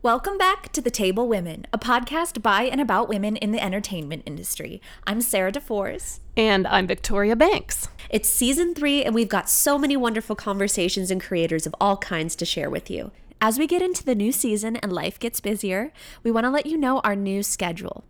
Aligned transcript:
Welcome 0.00 0.38
back 0.38 0.70
to 0.74 0.80
The 0.80 0.92
Table 0.92 1.26
Women, 1.26 1.66
a 1.72 1.78
podcast 1.78 2.40
by 2.40 2.62
and 2.62 2.80
about 2.80 3.08
women 3.08 3.34
in 3.34 3.50
the 3.50 3.60
entertainment 3.60 4.22
industry. 4.26 4.80
I'm 5.08 5.20
Sarah 5.20 5.50
DeForce. 5.50 6.20
And 6.36 6.68
I'm 6.68 6.86
Victoria 6.86 7.34
Banks. 7.34 7.88
It's 8.08 8.28
season 8.28 8.76
three, 8.76 9.02
and 9.02 9.12
we've 9.12 9.28
got 9.28 9.50
so 9.50 9.76
many 9.76 9.96
wonderful 9.96 10.36
conversations 10.36 11.10
and 11.10 11.20
creators 11.20 11.66
of 11.66 11.74
all 11.80 11.96
kinds 11.96 12.36
to 12.36 12.44
share 12.44 12.70
with 12.70 12.88
you. 12.88 13.10
As 13.40 13.58
we 13.58 13.66
get 13.66 13.82
into 13.82 14.04
the 14.04 14.14
new 14.14 14.30
season 14.30 14.76
and 14.76 14.92
life 14.92 15.18
gets 15.18 15.40
busier, 15.40 15.92
we 16.22 16.30
want 16.30 16.44
to 16.44 16.50
let 16.50 16.66
you 16.66 16.76
know 16.76 17.00
our 17.00 17.16
new 17.16 17.42
schedule. 17.42 18.04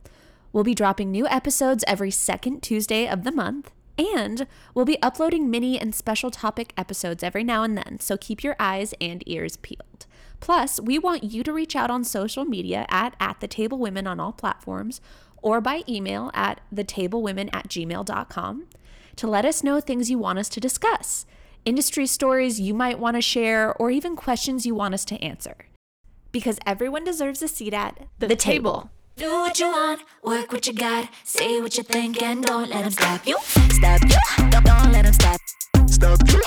We'll 0.53 0.65
be 0.65 0.75
dropping 0.75 1.11
new 1.11 1.27
episodes 1.27 1.85
every 1.87 2.11
second 2.11 2.63
Tuesday 2.63 3.09
of 3.09 3.25
the 3.25 3.33
month, 3.33 3.71
and 3.97 4.47
we'll 4.75 4.85
be 4.85 5.01
uploading 5.01 5.51
mini 5.51 5.81
and 5.81 5.95
special 5.95 6.31
topic 6.31 6.75
episodes 6.77 7.23
every 7.23 7.45
now 7.45 7.63
and 7.63 7.79
then, 7.79 7.99
so 7.99 8.19
keep 8.19 8.45
your 8.45 8.57
eyes 8.61 8.93
and 9.01 9.23
ears 9.25 9.57
peeled. 9.57 10.05
Plus, 10.41 10.81
we 10.81 10.99
want 10.99 11.25
you 11.25 11.43
to 11.43 11.53
reach 11.53 11.75
out 11.75 11.91
on 11.91 12.05
social 12.05 12.45
media 12.45 12.87
at, 12.89 13.15
at 13.19 13.41
the 13.41 13.49
table 13.49 13.79
women 13.79 14.07
on 14.07 14.21
all 14.21 14.33
platforms 14.33 15.01
or 15.43 15.61
by 15.61 15.83
email 15.89 16.31
at 16.35 16.61
thetablewomen 16.75 17.49
at 17.53 17.69
gmail.com 17.69 18.67
to 19.17 19.27
let 19.27 19.45
us 19.45 19.65
know 19.65 19.81
things 19.81 20.11
you 20.11 20.19
want 20.19 20.39
us 20.39 20.49
to 20.49 20.61
discuss, 20.61 21.27
industry 21.65 22.07
stories 22.07 22.61
you 22.61 22.73
might 22.73 22.99
want 22.99 23.17
to 23.17 23.21
share, 23.21 23.75
or 23.75 23.91
even 23.91 24.15
questions 24.15 24.65
you 24.65 24.75
want 24.75 24.95
us 24.95 25.05
to 25.05 25.17
answer. 25.23 25.67
Because 26.31 26.59
everyone 26.65 27.05
deserves 27.05 27.43
a 27.43 27.49
seat 27.49 27.75
at 27.75 28.07
the, 28.19 28.29
the 28.29 28.37
table. 28.37 28.73
table. 28.73 28.91
Do 29.17 29.31
what 29.33 29.59
you 29.59 29.67
want, 29.67 30.03
work 30.23 30.53
what 30.53 30.67
you 30.69 30.73
got, 30.73 31.09
say 31.25 31.61
what 31.61 31.77
you 31.77 31.83
think, 31.83 32.23
and 32.23 32.45
don't 32.45 32.71
let 32.71 32.85
them 32.85 32.93
stop 32.93 33.27
you. 33.27 33.37
Stop 33.43 34.03
you, 34.03 34.17
don't, 34.51 34.65
don't 34.65 34.93
let 34.93 35.05
them 35.05 35.13
stop. 35.13 35.41
Stop 35.89 36.21
you, 36.31 36.41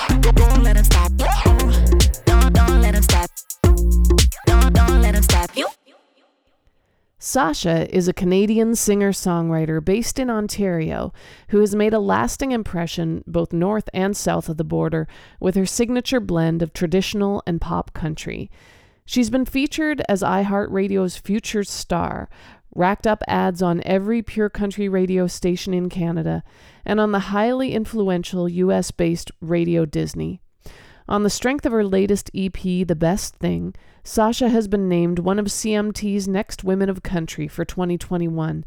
Sasha 7.32 7.88
is 7.96 8.10
a 8.10 8.14
Canadian 8.14 8.76
singer 8.76 9.14
songwriter 9.14 9.82
based 9.82 10.20
in 10.20 10.30
Ontario 10.30 11.14
who 11.48 11.62
has 11.62 11.74
made 11.74 11.94
a 11.94 12.00
lasting 12.00 12.52
impression 12.52 13.24
both 13.26 13.54
north 13.54 13.88
and 13.94 14.18
south 14.18 14.50
of 14.50 14.58
the 14.58 14.66
border 14.66 15.08
with 15.40 15.56
her 15.56 15.66
signature 15.66 16.20
blend 16.20 16.62
of 16.62 16.74
traditional 16.74 17.42
and 17.48 17.62
pop 17.62 17.94
country. 17.94 18.52
She's 19.06 19.30
been 19.30 19.46
featured 19.46 20.02
as 20.10 20.22
iHeartRadio's 20.22 21.16
Future 21.16 21.64
Star, 21.64 22.30
racked 22.76 23.08
up 23.08 23.24
adds 23.30 23.62
on 23.62 23.82
every 23.86 24.22
pure 24.22 24.50
country 24.50 24.90
radio 24.90 25.26
station 25.26 25.74
in 25.74 25.88
Canada, 25.88 26.44
and 26.84 27.00
on 27.00 27.14
the 27.14 27.32
highly 27.32 27.72
influential 27.72 28.50
US 28.50 28.92
based 28.92 29.32
Radio 29.40 29.86
Disney. 29.86 30.42
On 31.08 31.24
the 31.24 31.30
strength 31.30 31.66
of 31.66 31.72
her 31.72 31.86
latest 31.86 32.30
EP, 32.36 32.62
The 32.62 32.98
Best 33.00 33.36
Thing, 33.38 33.74
Sasha 34.04 34.50
has 34.50 34.68
been 34.68 34.90
named 34.90 35.20
one 35.20 35.38
of 35.38 35.46
CMT's 35.46 36.28
Next 36.28 36.64
Women 36.64 36.90
of 36.90 37.04
Country 37.04 37.48
for 37.48 37.64
2021 37.64 38.66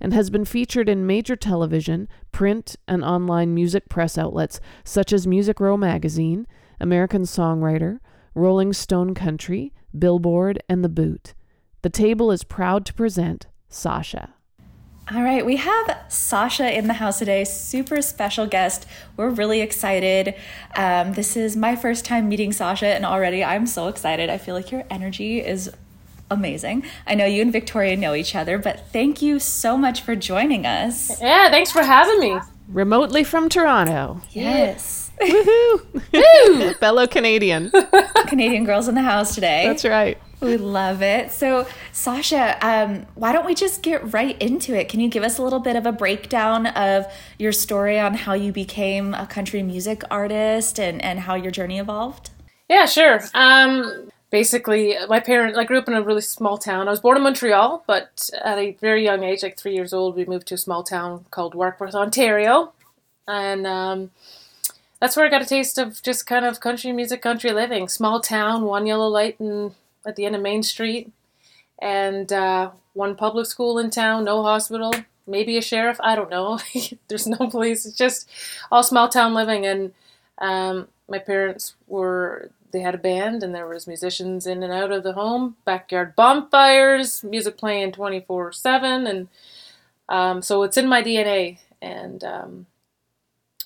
and 0.00 0.12
has 0.12 0.28
been 0.28 0.44
featured 0.44 0.88
in 0.88 1.06
major 1.06 1.36
television, 1.36 2.06
print, 2.32 2.76
and 2.86 3.02
online 3.02 3.54
music 3.54 3.88
press 3.88 4.18
outlets 4.18 4.60
such 4.84 5.12
as 5.12 5.26
Music 5.26 5.58
Row 5.58 5.78
Magazine, 5.78 6.46
American 6.80 7.22
Songwriter, 7.22 8.00
Rolling 8.34 8.74
Stone 8.74 9.14
Country, 9.14 9.72
Billboard, 9.98 10.62
and 10.68 10.84
The 10.84 10.90
Boot. 10.90 11.34
The 11.82 11.90
table 11.90 12.30
is 12.30 12.44
proud 12.44 12.84
to 12.86 12.94
present 12.94 13.46
Sasha. 13.68 14.34
All 15.12 15.22
right, 15.22 15.44
we 15.44 15.56
have 15.56 15.98
Sasha 16.08 16.76
in 16.76 16.86
the 16.86 16.94
house 16.94 17.18
today, 17.18 17.44
super 17.44 18.00
special 18.00 18.46
guest. 18.46 18.86
We're 19.18 19.28
really 19.28 19.60
excited. 19.60 20.34
Um, 20.76 21.12
this 21.12 21.36
is 21.36 21.56
my 21.56 21.76
first 21.76 22.06
time 22.06 22.26
meeting 22.26 22.52
Sasha, 22.52 22.86
and 22.86 23.04
already 23.04 23.44
I'm 23.44 23.66
so 23.66 23.88
excited. 23.88 24.30
I 24.30 24.38
feel 24.38 24.54
like 24.54 24.70
your 24.70 24.84
energy 24.88 25.40
is 25.40 25.70
amazing. 26.30 26.86
I 27.06 27.16
know 27.16 27.26
you 27.26 27.42
and 27.42 27.52
Victoria 27.52 27.98
know 27.98 28.14
each 28.14 28.34
other, 28.34 28.56
but 28.56 28.86
thank 28.94 29.20
you 29.20 29.38
so 29.38 29.76
much 29.76 30.00
for 30.00 30.16
joining 30.16 30.64
us. 30.64 31.20
Yeah, 31.20 31.50
thanks 31.50 31.70
for 31.70 31.82
having 31.82 32.18
me. 32.20 32.40
Remotely 32.68 33.24
from 33.24 33.50
Toronto. 33.50 34.22
Yes. 34.30 35.10
Woohoo! 35.20 36.02
Woo! 36.14 36.72
Fellow 36.80 37.06
Canadian. 37.06 37.70
Canadian 38.26 38.64
girls 38.64 38.88
in 38.88 38.94
the 38.94 39.02
house 39.02 39.34
today. 39.34 39.66
That's 39.66 39.84
right. 39.84 40.16
We 40.40 40.56
love 40.56 41.02
it. 41.02 41.30
So, 41.30 41.66
Sasha, 41.92 42.58
um, 42.66 43.06
why 43.14 43.32
don't 43.32 43.46
we 43.46 43.54
just 43.54 43.82
get 43.82 44.12
right 44.12 44.40
into 44.42 44.74
it? 44.74 44.88
Can 44.88 45.00
you 45.00 45.08
give 45.08 45.22
us 45.22 45.38
a 45.38 45.42
little 45.42 45.60
bit 45.60 45.76
of 45.76 45.86
a 45.86 45.92
breakdown 45.92 46.66
of 46.66 47.06
your 47.38 47.52
story 47.52 47.98
on 47.98 48.14
how 48.14 48.34
you 48.34 48.52
became 48.52 49.14
a 49.14 49.26
country 49.26 49.62
music 49.62 50.02
artist 50.10 50.78
and, 50.78 51.02
and 51.02 51.20
how 51.20 51.34
your 51.34 51.50
journey 51.50 51.78
evolved? 51.78 52.30
Yeah, 52.68 52.86
sure. 52.86 53.20
Um, 53.34 54.10
basically, 54.30 54.96
my 55.08 55.20
parents, 55.20 55.56
I 55.58 55.64
grew 55.64 55.78
up 55.78 55.88
in 55.88 55.94
a 55.94 56.02
really 56.02 56.20
small 56.20 56.58
town. 56.58 56.88
I 56.88 56.90
was 56.90 57.00
born 57.00 57.16
in 57.16 57.22
Montreal, 57.22 57.84
but 57.86 58.28
at 58.44 58.58
a 58.58 58.72
very 58.72 59.04
young 59.04 59.22
age, 59.22 59.42
like 59.42 59.56
three 59.56 59.74
years 59.74 59.92
old, 59.92 60.16
we 60.16 60.24
moved 60.24 60.48
to 60.48 60.54
a 60.54 60.58
small 60.58 60.82
town 60.82 61.24
called 61.30 61.54
Warkworth, 61.54 61.94
Ontario. 61.94 62.72
And 63.26 63.66
um, 63.66 64.10
that's 65.00 65.16
where 65.16 65.26
I 65.26 65.30
got 65.30 65.42
a 65.42 65.46
taste 65.46 65.78
of 65.78 66.02
just 66.02 66.26
kind 66.26 66.44
of 66.44 66.60
country 66.60 66.92
music, 66.92 67.22
country 67.22 67.52
living. 67.52 67.88
Small 67.88 68.20
town, 68.20 68.64
one 68.64 68.86
yellow 68.86 69.08
light 69.08 69.38
and 69.40 69.74
at 70.06 70.16
the 70.16 70.26
end 70.26 70.36
of 70.36 70.42
Main 70.42 70.62
Street, 70.62 71.12
and 71.80 72.32
uh, 72.32 72.70
one 72.92 73.16
public 73.16 73.46
school 73.46 73.78
in 73.78 73.90
town, 73.90 74.24
no 74.24 74.42
hospital, 74.42 74.92
maybe 75.26 75.56
a 75.56 75.62
sheriff. 75.62 75.98
I 76.02 76.14
don't 76.14 76.30
know. 76.30 76.58
There's 77.08 77.26
no 77.26 77.48
police. 77.48 77.86
It's 77.86 77.96
just 77.96 78.28
all 78.70 78.82
small 78.82 79.08
town 79.08 79.34
living. 79.34 79.66
And 79.66 79.92
um, 80.38 80.88
my 81.08 81.18
parents 81.18 81.74
were 81.86 82.50
they 82.72 82.80
had 82.80 82.94
a 82.94 82.98
band, 82.98 83.42
and 83.42 83.54
there 83.54 83.68
was 83.68 83.86
musicians 83.86 84.46
in 84.46 84.62
and 84.62 84.72
out 84.72 84.90
of 84.90 85.04
the 85.04 85.12
home, 85.12 85.56
backyard 85.64 86.16
bonfires, 86.16 87.22
music 87.22 87.56
playing 87.56 87.92
twenty 87.92 88.20
four 88.20 88.52
seven, 88.52 89.06
and 89.06 89.28
um, 90.08 90.42
so 90.42 90.62
it's 90.64 90.76
in 90.76 90.88
my 90.88 91.02
DNA. 91.02 91.58
And 91.80 92.24
um, 92.24 92.66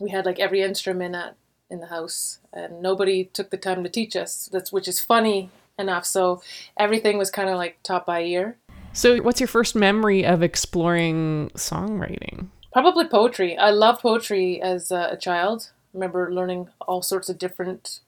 we 0.00 0.10
had 0.10 0.26
like 0.26 0.38
every 0.38 0.60
instrument 0.60 1.14
at 1.14 1.36
in 1.70 1.80
the 1.80 1.86
house, 1.86 2.38
and 2.52 2.82
nobody 2.82 3.24
took 3.24 3.50
the 3.50 3.56
time 3.56 3.82
to 3.82 3.88
teach 3.88 4.14
us. 4.16 4.48
That's 4.52 4.72
which 4.72 4.88
is 4.88 5.00
funny 5.00 5.50
enough. 5.78 6.04
So 6.04 6.42
everything 6.76 7.18
was 7.18 7.30
kind 7.30 7.48
of 7.48 7.56
like 7.56 7.82
taught 7.82 8.06
by 8.06 8.22
ear. 8.22 8.56
So, 8.92 9.18
what's 9.18 9.40
your 9.40 9.48
first 9.48 9.76
memory 9.76 10.24
of 10.24 10.42
exploring 10.42 11.50
songwriting? 11.54 12.48
Probably 12.72 13.06
poetry. 13.06 13.56
I 13.56 13.70
loved 13.70 14.02
poetry 14.02 14.60
as 14.60 14.90
a, 14.90 15.16
child. 15.20 15.70
I 15.94 15.98
remember 15.98 16.32
learning 16.32 16.68
all 16.80 17.02
sorts 17.02 17.28
of 17.28 17.38
different 17.38 18.00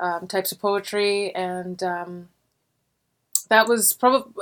um, 0.00 0.26
types 0.26 0.50
of 0.50 0.58
poetry, 0.58 1.34
and 1.34 1.82
um, 1.82 2.28
that 3.48 3.68
was 3.68 3.92
probably 3.92 4.32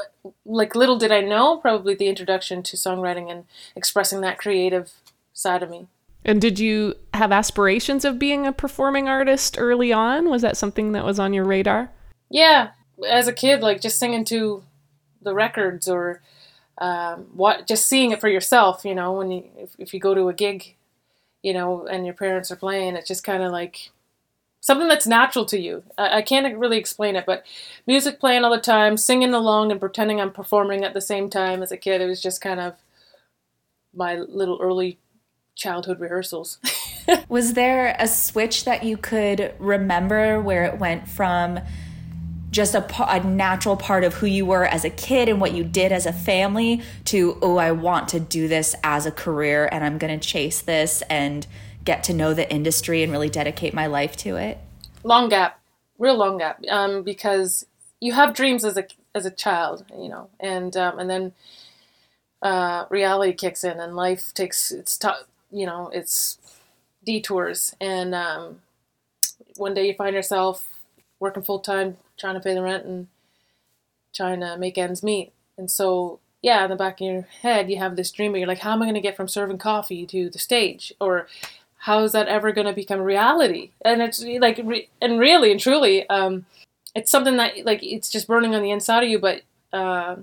like 0.45 0.75
little 0.75 0.99
did 0.99 1.13
I 1.13 1.21
know, 1.21 1.59
probably 1.59 1.95
the 1.95 2.09
introduction 2.09 2.63
to 2.65 2.77
songwriting 2.77 3.31
and 3.31 3.45
expressing 3.75 4.21
that 4.23 4.39
creative 4.39 4.93
side 5.33 5.63
of 5.63 5.71
me. 5.71 5.89
And 6.25 6.41
did 6.41 6.59
you 6.59 6.95
have 7.15 7.33
aspirations 7.33 8.05
of 8.05 8.19
being 8.19 8.47
a 8.47 8.53
performing 8.53 9.09
artist 9.09 9.57
early 9.59 9.93
on? 9.93 10.29
Was 10.29 10.43
that 10.43 10.57
something 10.57 10.93
that 10.93 11.05
was 11.05 11.21
on 11.21 11.33
your 11.33 11.45
radar? 11.45 11.91
Yeah, 12.31 12.71
as 13.09 13.29
a 13.29 13.33
kid, 13.33 13.61
like 13.61 13.81
just 13.81 13.99
singing 13.99 14.25
to 14.27 14.63
the 15.23 15.35
records 15.35 15.89
or 15.89 16.23
um, 16.79 17.27
what, 17.35 17.67
just 17.67 17.87
seeing 17.87 18.13
it 18.13 18.21
for 18.21 18.29
yourself. 18.29 18.85
You 18.85 18.95
know, 18.95 19.13
when 19.13 19.31
you 19.31 19.45
if, 19.57 19.71
if 19.79 19.95
you 19.95 20.01
go 20.01 20.15
to 20.15 20.29
a 20.29 20.35
gig, 20.35 20.75
you 21.43 21.53
know, 21.53 21.87
and 21.87 22.05
your 22.05 22.15
parents 22.15 22.51
are 22.51 22.57
playing, 22.57 22.97
it's 22.97 23.09
just 23.09 23.25
kind 23.25 23.43
of 23.43 23.53
like 23.53 23.91
something 24.61 24.89
that's 24.89 25.07
natural 25.07 25.45
to 25.47 25.61
you. 25.61 25.85
I, 25.97 26.19
I, 26.19 26.23
can't 26.23 26.59
really 26.59 26.77
explain 26.77 27.15
it, 27.15 27.25
but 27.25 27.45
music 27.87 28.19
playing 28.19 28.45
all 28.45 28.51
the 28.51 28.61
time, 28.61 28.97
singing 28.97 29.33
along, 29.33 29.71
and 29.71 29.79
pretending 29.79 30.21
I'm 30.21 30.33
performing 30.33 30.83
at 30.83 30.93
the 30.93 31.01
same 31.01 31.31
time 31.31 31.63
as 31.63 31.71
a 31.71 31.77
kid. 31.77 32.01
It 32.01 32.07
was 32.07 32.21
just 32.21 32.41
kind 32.41 32.59
of 32.59 32.75
my 33.95 34.17
little 34.17 34.59
early 34.61 34.99
childhood 35.55 36.01
rehearsals. 36.01 36.59
was 37.29 37.55
there 37.55 37.95
a 37.99 38.09
switch 38.09 38.65
that 38.65 38.83
you 38.83 38.97
could 38.97 39.55
remember 39.61 40.41
where 40.41 40.65
it 40.65 40.79
went 40.79 41.09
from 41.09 41.61
just 42.57 42.75
a, 42.75 43.13
a 43.13 43.23
natural 43.23 43.77
part 43.77 44.03
of 44.03 44.15
who 44.15 44.27
you 44.27 44.47
were 44.47 44.65
as 44.65 44.85
a 44.85 44.91
kid 44.91 45.29
and 45.29 45.41
what 45.41 45.53
you 45.53 45.63
did 45.63 45.93
as 45.93 46.07
a 46.07 46.13
family 46.13 46.83
to 47.05 47.39
oh 47.43 47.57
i 47.57 47.71
want 47.71 48.09
to 48.09 48.19
do 48.19 48.49
this 48.49 48.75
as 48.83 49.05
a 49.05 49.13
career 49.13 49.69
and 49.71 49.85
i'm 49.85 49.99
going 49.99 50.19
to 50.19 50.29
chase 50.29 50.63
this 50.63 51.03
and 51.11 51.47
get 51.87 52.03
to 52.05 52.13
know 52.13 52.35
the 52.35 52.53
industry 52.53 53.03
and 53.03 53.11
really 53.11 53.31
dedicate 53.31 53.73
my 53.73 53.87
life 53.87 54.17
to 54.17 54.37
it. 54.37 54.59
Long 55.03 55.31
gap. 55.31 55.59
Real 55.99 56.17
long 56.17 56.37
gap. 56.37 56.63
Um, 56.69 57.03
because 57.03 57.65
you 58.01 58.13
have 58.13 58.35
dreams 58.35 58.65
as 58.65 58.77
a 58.77 58.87
as 59.15 59.25
a 59.25 59.31
child 59.31 59.87
you 59.99 60.11
know 60.11 60.29
and 60.39 60.77
um, 60.77 60.99
and 60.99 61.09
then 61.09 61.33
uh, 62.43 62.85
reality 62.91 63.33
kicks 63.33 63.65
in 63.65 63.81
and 63.81 63.97
life 63.97 64.35
takes 64.35 64.71
its 64.71 64.99
t- 64.99 65.09
you 65.51 65.65
know 65.65 65.89
its 65.89 66.39
detours. 67.05 67.75
And 67.81 68.15
um, 68.15 68.61
one 69.57 69.73
day 69.73 69.87
you 69.89 69.95
find 69.95 70.15
yourself 70.15 70.67
working 71.19 71.43
full 71.43 71.61
time 71.61 71.97
trying 72.19 72.35
to 72.35 72.41
pay 72.41 72.55
the 72.55 72.63
rent 72.63 72.85
and 72.85 73.09
trying 74.15 74.41
to 74.41 74.57
make 74.57 74.79
ends 74.79 75.03
meet. 75.03 75.33
And 75.59 75.71
so, 75.71 76.21
yeah, 76.43 76.65
in 76.65 76.71
the 76.71 76.77
back 76.77 77.01
of 77.01 77.07
your 77.07 77.23
head, 77.43 77.71
you 77.71 77.79
have 77.79 77.97
this 77.97 78.11
dream, 78.11 78.33
but 78.33 78.39
you're 78.39 78.49
like, 78.49 78.61
how 78.61 78.73
am 78.73 78.83
I 78.83 78.87
going 78.87 78.95
to 78.95 79.01
get 79.01 79.17
from 79.17 79.29
serving 79.29 79.59
coffee 79.59 80.07
to 80.07 80.31
the 80.31 80.39
stage? 80.39 80.93
Or 81.01 81.29
how 81.79 82.03
is 82.03 82.13
that 82.13 82.29
ever 82.29 82.53
going 82.53 82.67
to 82.67 82.73
become 82.73 83.01
reality? 83.01 83.71
And 83.85 84.03
it's 84.03 84.23
like, 84.23 84.59
and 84.59 85.21
really 85.21 85.51
and 85.51 85.61
truly, 85.61 86.09
um, 86.09 86.47
it's 86.95 87.11
something 87.11 87.37
that 87.37 87.65
like 87.65 87.83
it's 87.83 88.11
just 88.11 88.27
burning 88.27 88.55
on 88.55 88.63
the 88.63 88.71
inside 88.71 89.03
of 89.03 89.11
you, 89.11 89.19
but 89.19 89.43
uh, 89.73 90.17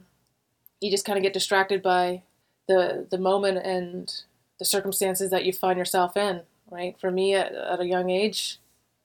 you 0.82 0.90
just 0.90 1.06
kind 1.06 1.18
of 1.18 1.24
get 1.24 1.34
distracted 1.34 1.84
by 1.84 2.24
the 2.68 3.06
the 3.10 3.18
moment 3.18 3.60
and 3.60 4.24
the 4.58 4.66
circumstances 4.66 5.30
that 5.30 5.46
you 5.46 5.54
find 5.54 5.78
yourself 5.78 6.18
in. 6.18 6.42
Right. 6.72 7.00
For 7.00 7.12
me, 7.12 7.36
at, 7.36 7.54
at 7.54 7.80
a 7.80 7.86
young 7.86 8.10
age, 8.10 8.60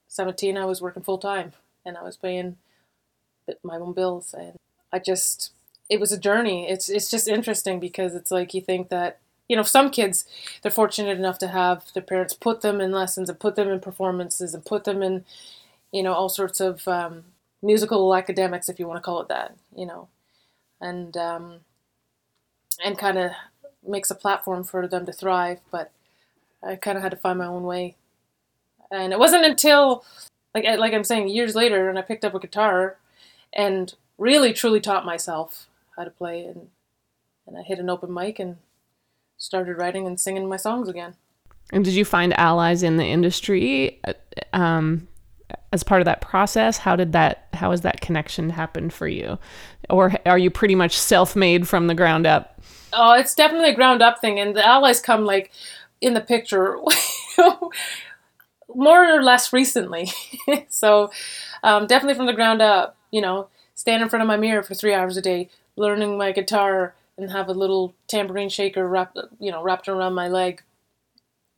seventeen, 0.06 0.56
I 0.56 0.64
was 0.64 0.80
working 0.80 1.02
full 1.02 1.18
time 1.18 1.52
and 1.84 1.98
I 1.98 2.02
was 2.02 2.16
paying 2.16 2.56
my 3.62 3.76
own 3.76 3.92
bills, 3.92 4.34
and 4.36 4.56
I 4.92 4.98
just 4.98 5.52
it 5.88 6.00
was 6.00 6.12
a 6.12 6.18
journey. 6.18 6.68
It's 6.68 6.88
it's 6.88 7.10
just 7.10 7.28
interesting 7.28 7.80
because 7.80 8.14
it's 8.14 8.30
like 8.30 8.54
you 8.54 8.60
think 8.60 8.88
that 8.90 9.18
you 9.48 9.56
know 9.56 9.62
some 9.62 9.90
kids 9.90 10.26
they're 10.62 10.70
fortunate 10.70 11.18
enough 11.18 11.38
to 11.38 11.48
have 11.48 11.84
their 11.94 12.02
parents 12.02 12.34
put 12.34 12.60
them 12.60 12.80
in 12.80 12.92
lessons 12.92 13.28
and 13.28 13.40
put 13.40 13.56
them 13.56 13.68
in 13.68 13.80
performances 13.80 14.54
and 14.54 14.64
put 14.64 14.84
them 14.84 15.02
in 15.02 15.24
you 15.92 16.02
know 16.02 16.12
all 16.12 16.28
sorts 16.28 16.60
of 16.60 16.86
um, 16.86 17.24
musical 17.62 18.14
academics 18.14 18.68
if 18.68 18.78
you 18.78 18.86
want 18.86 18.98
to 18.98 19.02
call 19.02 19.20
it 19.22 19.28
that 19.28 19.56
you 19.76 19.86
know 19.86 20.08
and 20.80 21.16
um, 21.16 21.60
and 22.84 22.98
kind 22.98 23.18
of 23.18 23.32
makes 23.86 24.10
a 24.10 24.14
platform 24.14 24.62
for 24.64 24.86
them 24.86 25.06
to 25.06 25.12
thrive 25.12 25.60
but 25.70 25.90
I 26.62 26.76
kind 26.76 26.96
of 26.96 27.02
had 27.02 27.12
to 27.12 27.16
find 27.16 27.38
my 27.38 27.46
own 27.46 27.64
way 27.64 27.96
and 28.90 29.12
it 29.12 29.18
wasn't 29.18 29.44
until 29.44 30.04
like 30.54 30.64
like 30.78 30.92
I'm 30.92 31.04
saying 31.04 31.28
years 31.28 31.54
later 31.54 31.88
and 31.88 31.98
I 31.98 32.02
picked 32.02 32.24
up 32.24 32.34
a 32.34 32.40
guitar 32.40 32.96
and 33.52 33.94
really 34.16 34.52
truly 34.52 34.80
taught 34.80 35.06
myself 35.06 35.66
how 35.96 36.04
to 36.04 36.10
play 36.10 36.44
and 36.44 36.68
and 37.46 37.56
I 37.56 37.62
hit 37.62 37.78
an 37.78 37.88
open 37.88 38.12
mic 38.12 38.38
and 38.38 38.58
started 39.38 39.78
writing 39.78 40.06
and 40.06 40.20
singing 40.20 40.48
my 40.48 40.58
songs 40.58 40.88
again. 40.88 41.14
And 41.72 41.84
did 41.84 41.94
you 41.94 42.04
find 42.04 42.38
allies 42.38 42.82
in 42.82 42.98
the 42.98 43.04
industry 43.06 44.00
um, 44.52 45.08
as 45.72 45.82
part 45.82 46.00
of 46.00 46.04
that 46.06 46.20
process? 46.20 46.78
How 46.78 46.96
did 46.96 47.12
that? 47.12 47.48
How 47.54 47.70
has 47.70 47.82
that 47.82 48.00
connection 48.00 48.50
happen 48.50 48.90
for 48.90 49.08
you, 49.08 49.38
or 49.90 50.12
are 50.26 50.38
you 50.38 50.50
pretty 50.50 50.74
much 50.74 50.98
self-made 50.98 51.68
from 51.68 51.86
the 51.86 51.94
ground 51.94 52.26
up? 52.26 52.60
Oh, 52.92 53.12
it's 53.12 53.34
definitely 53.34 53.70
a 53.70 53.74
ground 53.74 54.02
up 54.02 54.20
thing, 54.20 54.38
and 54.38 54.56
the 54.56 54.66
allies 54.66 55.00
come 55.00 55.24
like 55.24 55.50
in 56.00 56.14
the 56.14 56.20
picture 56.20 56.78
more 58.74 59.14
or 59.14 59.22
less 59.22 59.52
recently. 59.52 60.10
so 60.68 61.10
um, 61.62 61.86
definitely 61.86 62.14
from 62.14 62.26
the 62.26 62.32
ground 62.32 62.62
up. 62.62 62.96
You 63.10 63.20
know, 63.20 63.48
stand 63.74 64.02
in 64.02 64.08
front 64.08 64.22
of 64.22 64.26
my 64.28 64.36
mirror 64.36 64.62
for 64.62 64.74
three 64.74 64.94
hours 64.94 65.16
a 65.16 65.22
day, 65.22 65.48
learning 65.76 66.18
my 66.18 66.32
guitar 66.32 66.94
and 67.16 67.30
have 67.30 67.48
a 67.48 67.52
little 67.52 67.94
tambourine 68.06 68.48
shaker 68.48 68.88
wrapped, 68.88 69.18
you 69.40 69.50
know, 69.50 69.62
wrapped 69.62 69.88
around 69.88 70.14
my 70.14 70.28
leg, 70.28 70.62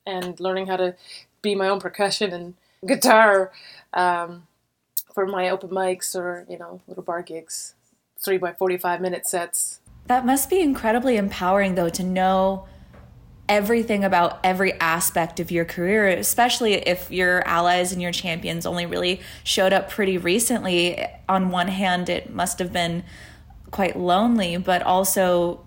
and 0.07 0.41
learning 0.41 0.67
how 0.67 0.77
to 0.77 0.97
be 1.43 1.55
my 1.55 1.69
own 1.69 1.81
percussion 1.81 2.33
and 2.33 2.55
guitar 2.87 3.53
um, 3.93 4.47
for 5.15 5.27
my 5.27 5.51
open 5.51 5.71
mics 5.71 6.15
or 6.15 6.47
you 6.49 6.59
know 6.59 6.81
little 6.87 7.03
bar 7.03 7.23
gigs, 7.23 7.75
three 8.19 8.39
by 8.39 8.53
forty-five 8.53 9.01
minute 9.01 9.27
sets. 9.27 9.81
That 10.07 10.27
must 10.27 10.51
be 10.51 10.61
incredibly 10.61 11.17
empowering, 11.17 11.77
though, 11.77 11.91
to 11.91 12.03
know 12.03 12.67
everything 13.51 14.05
about 14.05 14.39
every 14.45 14.73
aspect 14.75 15.41
of 15.41 15.51
your 15.51 15.65
career, 15.65 16.07
especially 16.07 16.75
if 16.75 17.11
your 17.11 17.47
allies 17.47 17.93
and 17.93 18.01
your 18.01 18.13
champions 18.13 18.65
only 18.65 18.87
really 18.87 19.21
showed 19.43 19.73
up 19.73 19.91
pretty 19.91 20.17
recently. 20.17 21.05
On 21.29 21.51
one 21.51 21.67
hand, 21.67 22.09
it 22.09 22.33
must 22.33 22.61
have 22.61 22.73
been 22.73 23.03
quite 23.73 23.99
lonely, 23.99 24.57
but 24.57 24.83
also 24.83 25.65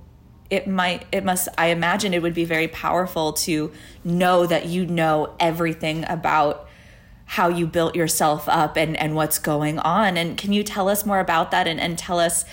it 0.49 0.65
might 0.65 1.05
it 1.11 1.25
must 1.25 1.49
I 1.57 1.67
imagine 1.67 2.13
it 2.13 2.21
would 2.21 2.33
be 2.33 2.45
very 2.45 2.69
powerful 2.69 3.33
to 3.33 3.71
know 4.03 4.45
that 4.45 4.65
you 4.67 4.85
know 4.85 5.35
everything 5.39 6.05
about 6.07 6.67
how 7.25 7.49
you 7.49 7.67
built 7.67 7.95
yourself 7.95 8.47
up 8.47 8.77
and 8.77 8.95
and 8.95 9.13
what's 9.13 9.39
going 9.39 9.77
on. 9.79 10.15
And 10.15 10.37
can 10.37 10.53
you 10.53 10.63
tell 10.63 10.87
us 10.87 11.05
more 11.05 11.19
about 11.19 11.51
that 11.51 11.67
and, 11.67 11.81
and 11.81 11.97
tell 11.97 12.19
us 12.19 12.45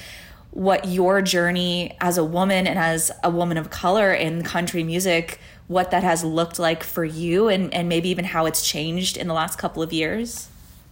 what 0.51 0.89
your 0.89 1.23
journey 1.23 1.97
as 2.01 2.19
a 2.19 2.25
woman 2.25 2.67
and 2.67 2.79
as 2.79 3.11
a 3.23 3.31
woman 3.31 3.57
of 3.57 3.71
color 3.71 4.13
in 4.13 4.43
country 4.43 4.83
music 4.83 5.39
what 5.69 5.93
that 5.93 6.03
has 6.03 6.25
looked 6.25 6.59
like 6.59 6.83
for 6.83 7.05
you 7.05 7.47
and, 7.47 7.73
and 7.73 7.89
maybe 7.89 8.09
even 8.09 8.25
how 8.25 8.47
it's 8.47 8.67
changed 8.67 9.17
in 9.17 9.29
the 9.29 9.35
last 9.35 9.59
couple 9.59 9.83
of 9.83 9.93
years 9.93 10.49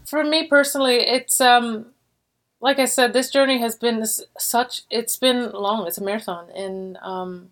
for 0.07 0.23
me 0.23 0.47
personally 0.47 0.99
it's 0.99 1.41
um 1.41 1.87
like 2.61 2.79
I 2.79 2.87
said, 2.87 3.13
this 3.13 3.31
journey 3.31 3.59
has 3.61 3.77
been 3.77 4.05
such. 4.39 4.83
It's 4.91 5.17
been 5.17 5.53
long. 5.53 5.87
It's 5.87 5.99
a 5.99 6.05
marathon, 6.05 6.51
and 6.51 6.97
um, 6.99 7.51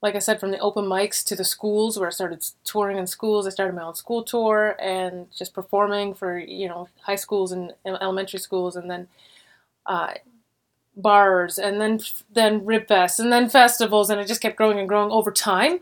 like 0.00 0.14
I 0.14 0.18
said, 0.18 0.40
from 0.40 0.50
the 0.50 0.58
open 0.58 0.84
mics 0.84 1.24
to 1.26 1.36
the 1.36 1.44
schools 1.44 1.98
where 1.98 2.08
I 2.08 2.10
started 2.10 2.44
touring 2.64 2.98
in 2.98 3.06
schools. 3.06 3.46
I 3.46 3.50
started 3.50 3.76
my 3.76 3.82
own 3.82 3.94
school 3.94 4.22
tour 4.22 4.76
and 4.80 5.26
just 5.36 5.52
performing 5.52 6.14
for 6.14 6.38
you 6.38 6.68
know 6.68 6.88
high 7.02 7.16
schools 7.16 7.52
and 7.52 7.72
elementary 7.84 8.40
schools, 8.40 8.76
and 8.76 8.90
then 8.90 9.08
uh, 9.86 10.14
bars, 10.96 11.58
and 11.58 11.80
then 11.80 12.00
then 12.32 12.60
Ribfest, 12.62 13.18
and 13.18 13.32
then 13.32 13.48
festivals, 13.48 14.10
and 14.10 14.20
it 14.20 14.26
just 14.28 14.40
kept 14.40 14.56
growing 14.56 14.78
and 14.78 14.88
growing 14.88 15.10
over 15.10 15.30
time. 15.32 15.80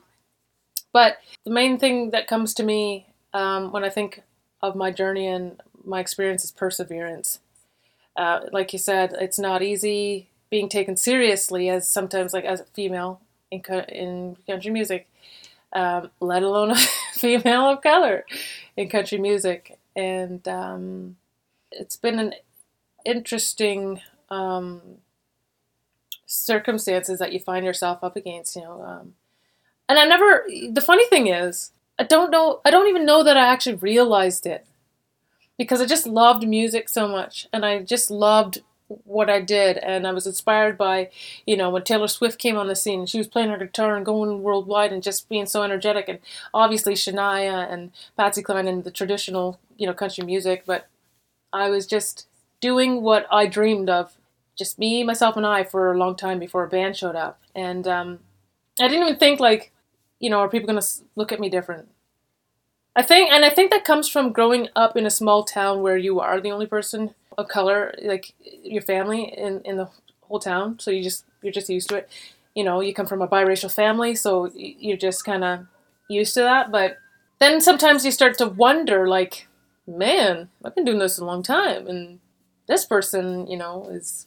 But 0.93 1.19
the 1.45 1.51
main 1.51 1.79
thing 1.79 2.11
that 2.11 2.27
comes 2.27 2.55
to 2.55 2.63
me 2.63 3.07
um, 3.35 3.73
when 3.73 3.85
I 3.85 3.89
think 3.91 4.23
of 4.63 4.77
my 4.77 4.91
journey 4.91 5.27
and 5.27 5.61
my 5.85 6.01
experience 6.01 6.45
is 6.45 6.53
perseverance 6.53 7.41
uh, 8.17 8.41
like 8.53 8.73
you 8.73 8.79
said, 8.79 9.15
it's 9.21 9.39
not 9.39 9.63
easy 9.63 10.29
being 10.51 10.69
taken 10.69 10.97
seriously 10.97 11.69
as 11.69 11.89
sometimes 11.89 12.33
like 12.33 12.45
as 12.45 12.61
a 12.61 12.65
female 12.65 13.21
in 13.51 13.63
in 13.89 14.37
country 14.47 14.71
music, 14.71 15.09
um, 15.73 16.11
let 16.21 16.43
alone 16.43 16.73
a 16.73 16.77
female 17.15 17.71
of 17.71 17.83
color 17.83 18.25
in 18.77 18.89
country 18.89 19.19
music, 19.19 19.79
and 19.97 20.47
um, 20.49 21.17
it's 21.73 21.97
been 21.97 22.19
an 22.19 22.35
interesting 23.07 24.01
um, 24.31 24.83
circumstances 26.33 27.19
that 27.19 27.33
you 27.33 27.39
find 27.39 27.65
yourself 27.65 28.03
up 28.03 28.17
against. 28.17 28.57
You 28.57 28.63
know, 28.63 28.83
um, 28.83 29.15
and 29.89 29.99
I 29.99 30.05
never. 30.05 30.45
The 30.71 30.81
funny 30.81 31.07
thing 31.07 31.27
is, 31.29 31.73
I 31.99 32.05
don't 32.05 32.31
know. 32.31 32.61
I 32.65 32.71
don't 32.71 32.89
even 32.89 33.07
know 33.07 33.23
that 33.23 33.37
I 33.37 33.47
actually 33.47 33.77
realized 33.77 34.47
it 34.47 34.67
because 35.59 35.81
I 35.81 35.87
just 35.87 36.07
loved 36.07 36.47
music 36.47 36.89
so 36.89 37.07
much 37.07 37.47
and 37.53 37.65
I 37.65 37.81
just 37.81 38.11
loved 38.11 38.63
what 39.05 39.31
I 39.31 39.41
did 39.41 39.79
and 39.79 40.07
I 40.07 40.13
was 40.13 40.27
inspired 40.27 40.77
by, 40.77 41.11
you 41.47 41.57
know, 41.57 41.71
when 41.71 41.83
Taylor 41.85 42.09
Swift 42.09 42.39
came 42.39 42.57
on 42.57 42.67
the 42.67 42.77
scene 42.77 43.01
and 43.01 43.09
she 43.09 43.19
was 43.19 43.27
playing 43.27 43.51
her 43.51 43.57
guitar 43.57 43.97
and 43.97 44.05
going 44.05 44.43
worldwide 44.43 44.93
and 44.93 45.03
just 45.03 45.29
being 45.29 45.47
so 45.47 45.63
energetic 45.63 46.09
and 46.09 46.19
obviously 46.53 46.95
Shania 46.95 47.73
and 47.73 47.93
Patsy 48.17 48.43
Cline 48.43 48.69
and 48.69 48.85
the 48.85 48.91
traditional, 48.91 49.59
you 49.77 49.87
know, 49.87 49.95
country 49.95 50.25
music, 50.25 50.65
but 50.67 50.89
I 51.53 51.71
was 51.71 51.87
just 51.87 52.27
doing 52.61 53.03
what 53.03 53.27
I 53.31 53.47
dreamed 53.47 53.91
of, 53.91 54.13
just 54.57 54.79
me, 54.79 55.03
myself 55.05 55.37
and 55.37 55.47
I 55.47 55.65
for 55.65 55.93
a 55.93 55.99
long 55.99 56.17
time 56.17 56.39
before 56.39 56.65
a 56.65 56.69
band 56.69 56.97
showed 56.97 57.17
up. 57.17 57.41
And 57.55 57.87
um, 57.87 58.19
I 58.81 58.89
didn't 58.89 59.07
even 59.07 59.19
think 59.19 59.41
like, 59.41 59.73
you 60.21 60.31
know, 60.31 60.39
are 60.39 60.49
people 60.49 60.75
to 60.75 60.87
look 61.17 61.33
at 61.33 61.41
me 61.41 61.49
different? 61.49 61.89
I 62.95 63.03
think, 63.03 63.33
and 63.33 63.45
I 63.45 63.51
think 63.51 63.71
that 63.71 63.85
comes 63.85 64.09
from 64.09 64.33
growing 64.33 64.69
up 64.77 64.97
in 64.97 65.07
a 65.07 65.11
small 65.11 65.45
town 65.45 65.81
where 65.81 65.97
you 65.97 66.21
are 66.21 66.41
the 66.41 66.53
only 66.53 66.67
person 66.67 67.15
of 67.39 67.49
color, 67.49 67.95
like 68.03 68.35
your 68.63 68.83
family 68.83 69.25
in, 69.25 69.63
in 69.65 69.79
the 69.79 69.89
whole 70.21 70.39
town. 70.39 70.79
So 70.79 70.91
you 70.91 71.03
just 71.03 71.25
you're 71.41 71.53
just 71.53 71.71
used 71.71 71.89
to 71.89 71.97
it. 71.97 72.11
You 72.55 72.65
know, 72.65 72.81
you 72.81 72.93
come 72.93 73.07
from 73.07 73.23
a 73.23 73.29
biracial 73.29 73.73
family, 73.73 74.15
so 74.15 74.51
you're 74.55 74.99
just 74.99 75.25
kind 75.25 75.43
of 75.43 75.67
used 76.09 76.35
to 76.35 76.41
that. 76.41 76.71
But 76.71 76.99
then 77.39 77.63
sometimes 77.63 78.05
you 78.05 78.11
start 78.11 78.37
to 78.39 78.47
wonder, 78.47 79.09
like, 79.09 79.49
man, 79.87 80.51
I've 80.63 80.75
been 80.75 80.85
doing 80.85 80.99
this 80.99 81.19
a 81.19 81.25
long 81.25 81.43
time, 81.43 81.87
and 81.87 82.21
this 82.69 82.85
person, 82.85 83.47
you 83.47 83.57
know, 83.57 83.89
is 83.91 84.27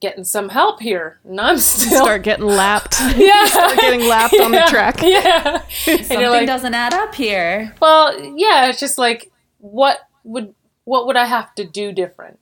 getting 0.00 0.24
some 0.24 0.50
help 0.50 0.80
here, 0.80 1.18
and 1.24 1.40
I'm 1.40 1.58
still 1.58 2.02
start 2.02 2.22
getting 2.22 2.46
lapped. 2.46 3.00
yeah, 3.16 3.46
start 3.46 3.78
getting 3.78 4.06
lapped 4.08 4.34
yeah. 4.34 4.44
on 4.44 4.50
the 4.50 4.60
track. 4.68 5.00
Yeah, 5.02 5.62
something 5.68 6.20
like, 6.20 6.46
doesn't 6.46 6.74
add 6.74 6.94
up 6.94 7.14
here. 7.14 7.74
Well, 7.80 8.18
yeah, 8.36 8.68
it's 8.68 8.80
just 8.80 8.98
like 8.98 9.30
what 9.58 10.08
would 10.24 10.54
what 10.84 11.06
would 11.06 11.16
I 11.16 11.26
have 11.26 11.54
to 11.56 11.64
do 11.64 11.92
different, 11.92 12.38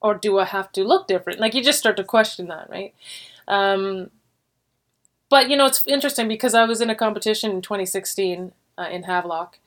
or 0.00 0.14
do 0.14 0.38
I 0.38 0.44
have 0.44 0.72
to 0.72 0.84
look 0.84 1.06
different? 1.06 1.40
Like 1.40 1.54
you 1.54 1.62
just 1.62 1.78
start 1.78 1.96
to 1.98 2.04
question 2.04 2.48
that, 2.48 2.68
right? 2.70 2.94
Um, 3.46 4.10
but 5.28 5.50
you 5.50 5.56
know, 5.56 5.66
it's 5.66 5.86
interesting 5.86 6.28
because 6.28 6.54
I 6.54 6.64
was 6.64 6.80
in 6.80 6.90
a 6.90 6.94
competition 6.94 7.50
in 7.50 7.62
2016 7.62 8.52
uh, 8.78 8.88
in 8.90 9.04
Havelock, 9.04 9.58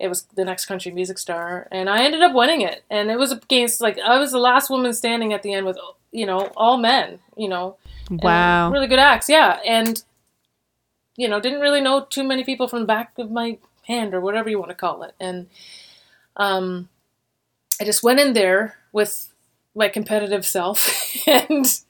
it 0.00 0.08
was 0.08 0.22
the 0.34 0.44
next 0.44 0.64
country 0.64 0.90
music 0.90 1.18
star 1.18 1.68
and 1.70 1.88
i 1.88 2.02
ended 2.02 2.22
up 2.22 2.34
winning 2.34 2.62
it. 2.62 2.82
And 2.90 3.10
it 3.10 3.18
was 3.18 3.32
against 3.32 3.80
like 3.80 3.98
i 3.98 4.18
was 4.18 4.32
the 4.32 4.38
last 4.38 4.70
woman 4.70 4.92
standing 4.92 5.32
at 5.32 5.42
the 5.42 5.52
end 5.52 5.66
with 5.66 5.78
you 6.10 6.26
know 6.26 6.50
all 6.56 6.78
men 6.78 7.20
you 7.36 7.48
know 7.48 7.76
wow. 8.10 8.70
really 8.70 8.88
good 8.88 8.98
acts 8.98 9.28
yeah. 9.28 9.60
And 9.64 10.02
you 11.16 11.28
know 11.28 11.38
didn't 11.38 11.60
really 11.60 11.82
know 11.82 12.06
too 12.08 12.24
many 12.24 12.42
people 12.42 12.66
from 12.66 12.80
the 12.80 12.86
back 12.86 13.12
of 13.18 13.30
my 13.30 13.58
hand 13.86 14.14
or 14.14 14.20
whatever 14.20 14.48
you 14.48 14.58
want 14.58 14.70
to 14.70 14.74
call 14.74 15.02
it. 15.02 15.14
And 15.20 15.48
um 16.36 16.88
i 17.80 17.84
just 17.84 18.02
went 18.02 18.20
in 18.20 18.32
there 18.32 18.76
with 18.92 19.32
my 19.74 19.88
competitive 19.88 20.46
self 20.46 20.88
and 21.26 21.80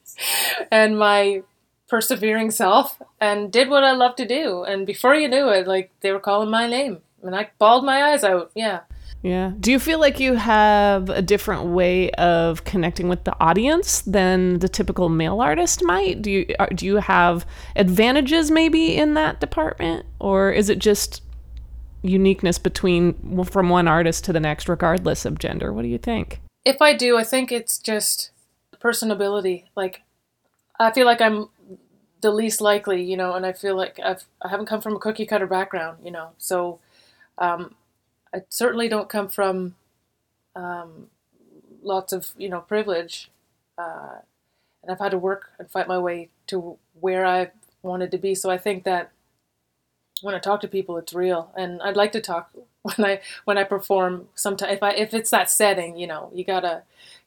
and 0.70 0.98
my 0.98 1.42
persevering 1.88 2.50
self 2.50 3.00
and 3.20 3.50
did 3.52 3.68
what 3.68 3.84
i 3.84 3.92
love 3.92 4.16
to 4.16 4.26
do. 4.26 4.64
And 4.64 4.84
before 4.84 5.14
you 5.14 5.28
knew 5.28 5.48
it 5.48 5.68
like 5.68 5.92
they 6.00 6.10
were 6.10 6.20
calling 6.20 6.50
my 6.50 6.66
name 6.66 7.02
and 7.22 7.34
I 7.34 7.50
bawled 7.58 7.84
my 7.84 8.12
eyes 8.12 8.24
out. 8.24 8.50
Yeah. 8.54 8.80
Yeah. 9.22 9.52
Do 9.60 9.70
you 9.70 9.78
feel 9.78 10.00
like 10.00 10.18
you 10.18 10.34
have 10.34 11.10
a 11.10 11.20
different 11.20 11.64
way 11.64 12.10
of 12.12 12.64
connecting 12.64 13.08
with 13.08 13.24
the 13.24 13.36
audience 13.38 14.00
than 14.02 14.60
the 14.60 14.68
typical 14.68 15.10
male 15.10 15.40
artist 15.42 15.82
might? 15.84 16.22
Do 16.22 16.30
you 16.30 16.46
are- 16.58 16.70
do 16.70 16.86
you 16.86 16.96
have 16.96 17.44
advantages 17.76 18.50
maybe 18.50 18.96
in 18.96 19.14
that 19.14 19.40
department, 19.40 20.06
or 20.18 20.50
is 20.50 20.70
it 20.70 20.78
just 20.78 21.22
uniqueness 22.02 22.58
between 22.58 23.44
from 23.44 23.68
one 23.68 23.86
artist 23.86 24.24
to 24.24 24.32
the 24.32 24.40
next, 24.40 24.68
regardless 24.70 25.26
of 25.26 25.38
gender? 25.38 25.70
What 25.70 25.82
do 25.82 25.88
you 25.88 25.98
think? 25.98 26.40
If 26.64 26.80
I 26.80 26.94
do, 26.94 27.18
I 27.18 27.24
think 27.24 27.52
it's 27.52 27.78
just 27.78 28.30
personability. 28.82 29.64
Like, 29.76 30.02
I 30.78 30.92
feel 30.92 31.04
like 31.04 31.20
I'm 31.20 31.48
the 32.22 32.30
least 32.30 32.62
likely, 32.62 33.02
you 33.02 33.16
know, 33.18 33.34
and 33.34 33.44
I 33.44 33.52
feel 33.52 33.76
like 33.76 34.00
I've 34.02 34.24
I 34.40 34.48
haven't 34.48 34.66
come 34.66 34.80
from 34.80 34.96
a 34.96 34.98
cookie 34.98 35.26
cutter 35.26 35.46
background, 35.46 35.98
you 36.02 36.10
know, 36.10 36.30
so 36.38 36.78
um, 37.40 37.74
I 38.34 38.42
certainly 38.48 38.88
don't 38.88 39.08
come 39.08 39.28
from 39.28 39.76
um, 40.56 41.08
lots 41.82 42.12
of 42.12 42.30
you 42.38 42.48
know 42.48 42.60
privilege, 42.60 43.30
uh, 43.78 44.18
and 44.82 44.92
I've 44.92 44.98
had 45.00 45.12
to 45.12 45.18
work 45.18 45.52
and 45.58 45.70
fight 45.70 45.88
my 45.88 45.98
way 45.98 46.30
to 46.48 46.78
where 47.00 47.26
I 47.26 47.50
wanted 47.82 48.10
to 48.12 48.18
be. 48.18 48.34
So 48.34 48.50
I 48.50 48.58
think 48.58 48.84
that 48.84 49.12
when 50.22 50.34
I 50.34 50.38
talk 50.38 50.60
to 50.60 50.68
people, 50.68 50.96
it's 50.98 51.14
real, 51.14 51.50
and 51.56 51.80
I'd 51.82 51.96
like 51.96 52.12
to 52.12 52.20
talk 52.20 52.50
when 52.82 53.04
I 53.04 53.20
when 53.44 53.58
I 53.58 53.64
perform. 53.64 54.28
Sometimes 54.34 54.72
if 54.74 54.82
I 54.82 54.92
if 54.92 55.14
it's 55.14 55.30
that 55.30 55.50
setting, 55.50 55.96
you 55.96 56.06
know, 56.06 56.30
you 56.34 56.44
gotta 56.44 56.82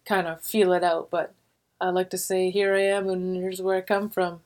kind 0.05 0.27
of 0.27 0.41
feel 0.41 0.73
it 0.73 0.83
out. 0.83 1.09
But 1.09 1.33
I 1.81 1.89
like 1.89 2.09
to 2.11 2.17
say, 2.17 2.49
here 2.49 2.75
I 2.75 2.81
am, 2.83 3.09
and 3.09 3.35
here's 3.35 3.61
where 3.61 3.77
I 3.77 3.81
come 3.81 4.09
from. 4.09 4.41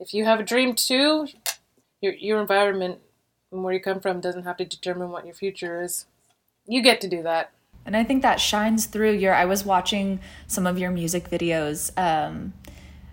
If 0.00 0.14
you 0.14 0.24
have 0.24 0.40
a 0.40 0.44
dream 0.44 0.74
too, 0.74 1.28
your 2.00 2.14
your 2.14 2.40
environment 2.40 3.00
and 3.54 3.64
where 3.64 3.72
you 3.72 3.80
come 3.80 4.00
from 4.00 4.20
doesn't 4.20 4.42
have 4.42 4.56
to 4.58 4.64
determine 4.64 5.10
what 5.10 5.24
your 5.24 5.34
future 5.34 5.82
is. 5.82 6.06
You 6.66 6.82
get 6.82 7.00
to 7.02 7.08
do 7.08 7.22
that. 7.22 7.52
And 7.86 7.96
I 7.96 8.04
think 8.04 8.22
that 8.22 8.40
shines 8.40 8.86
through 8.86 9.12
your. 9.12 9.34
I 9.34 9.44
was 9.44 9.64
watching 9.64 10.20
some 10.46 10.66
of 10.66 10.78
your 10.78 10.90
music 10.90 11.30
videos 11.30 11.96
um, 11.98 12.54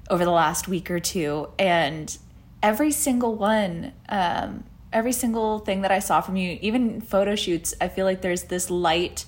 over 0.09 0.23
the 0.23 0.31
last 0.31 0.67
week 0.67 0.89
or 0.89 0.99
two, 0.99 1.49
and 1.59 2.17
every 2.63 2.91
single 2.91 3.35
one, 3.35 3.91
um, 4.07 4.63
every 4.93 5.11
single 5.11 5.59
thing 5.59 5.81
that 5.81 5.91
I 5.91 5.99
saw 5.99 6.21
from 6.21 6.37
you, 6.37 6.57
even 6.61 7.01
photo 7.01 7.35
shoots, 7.35 7.73
I 7.81 7.89
feel 7.89 8.05
like 8.05 8.21
there's 8.21 8.43
this 8.43 8.69
light 8.69 9.25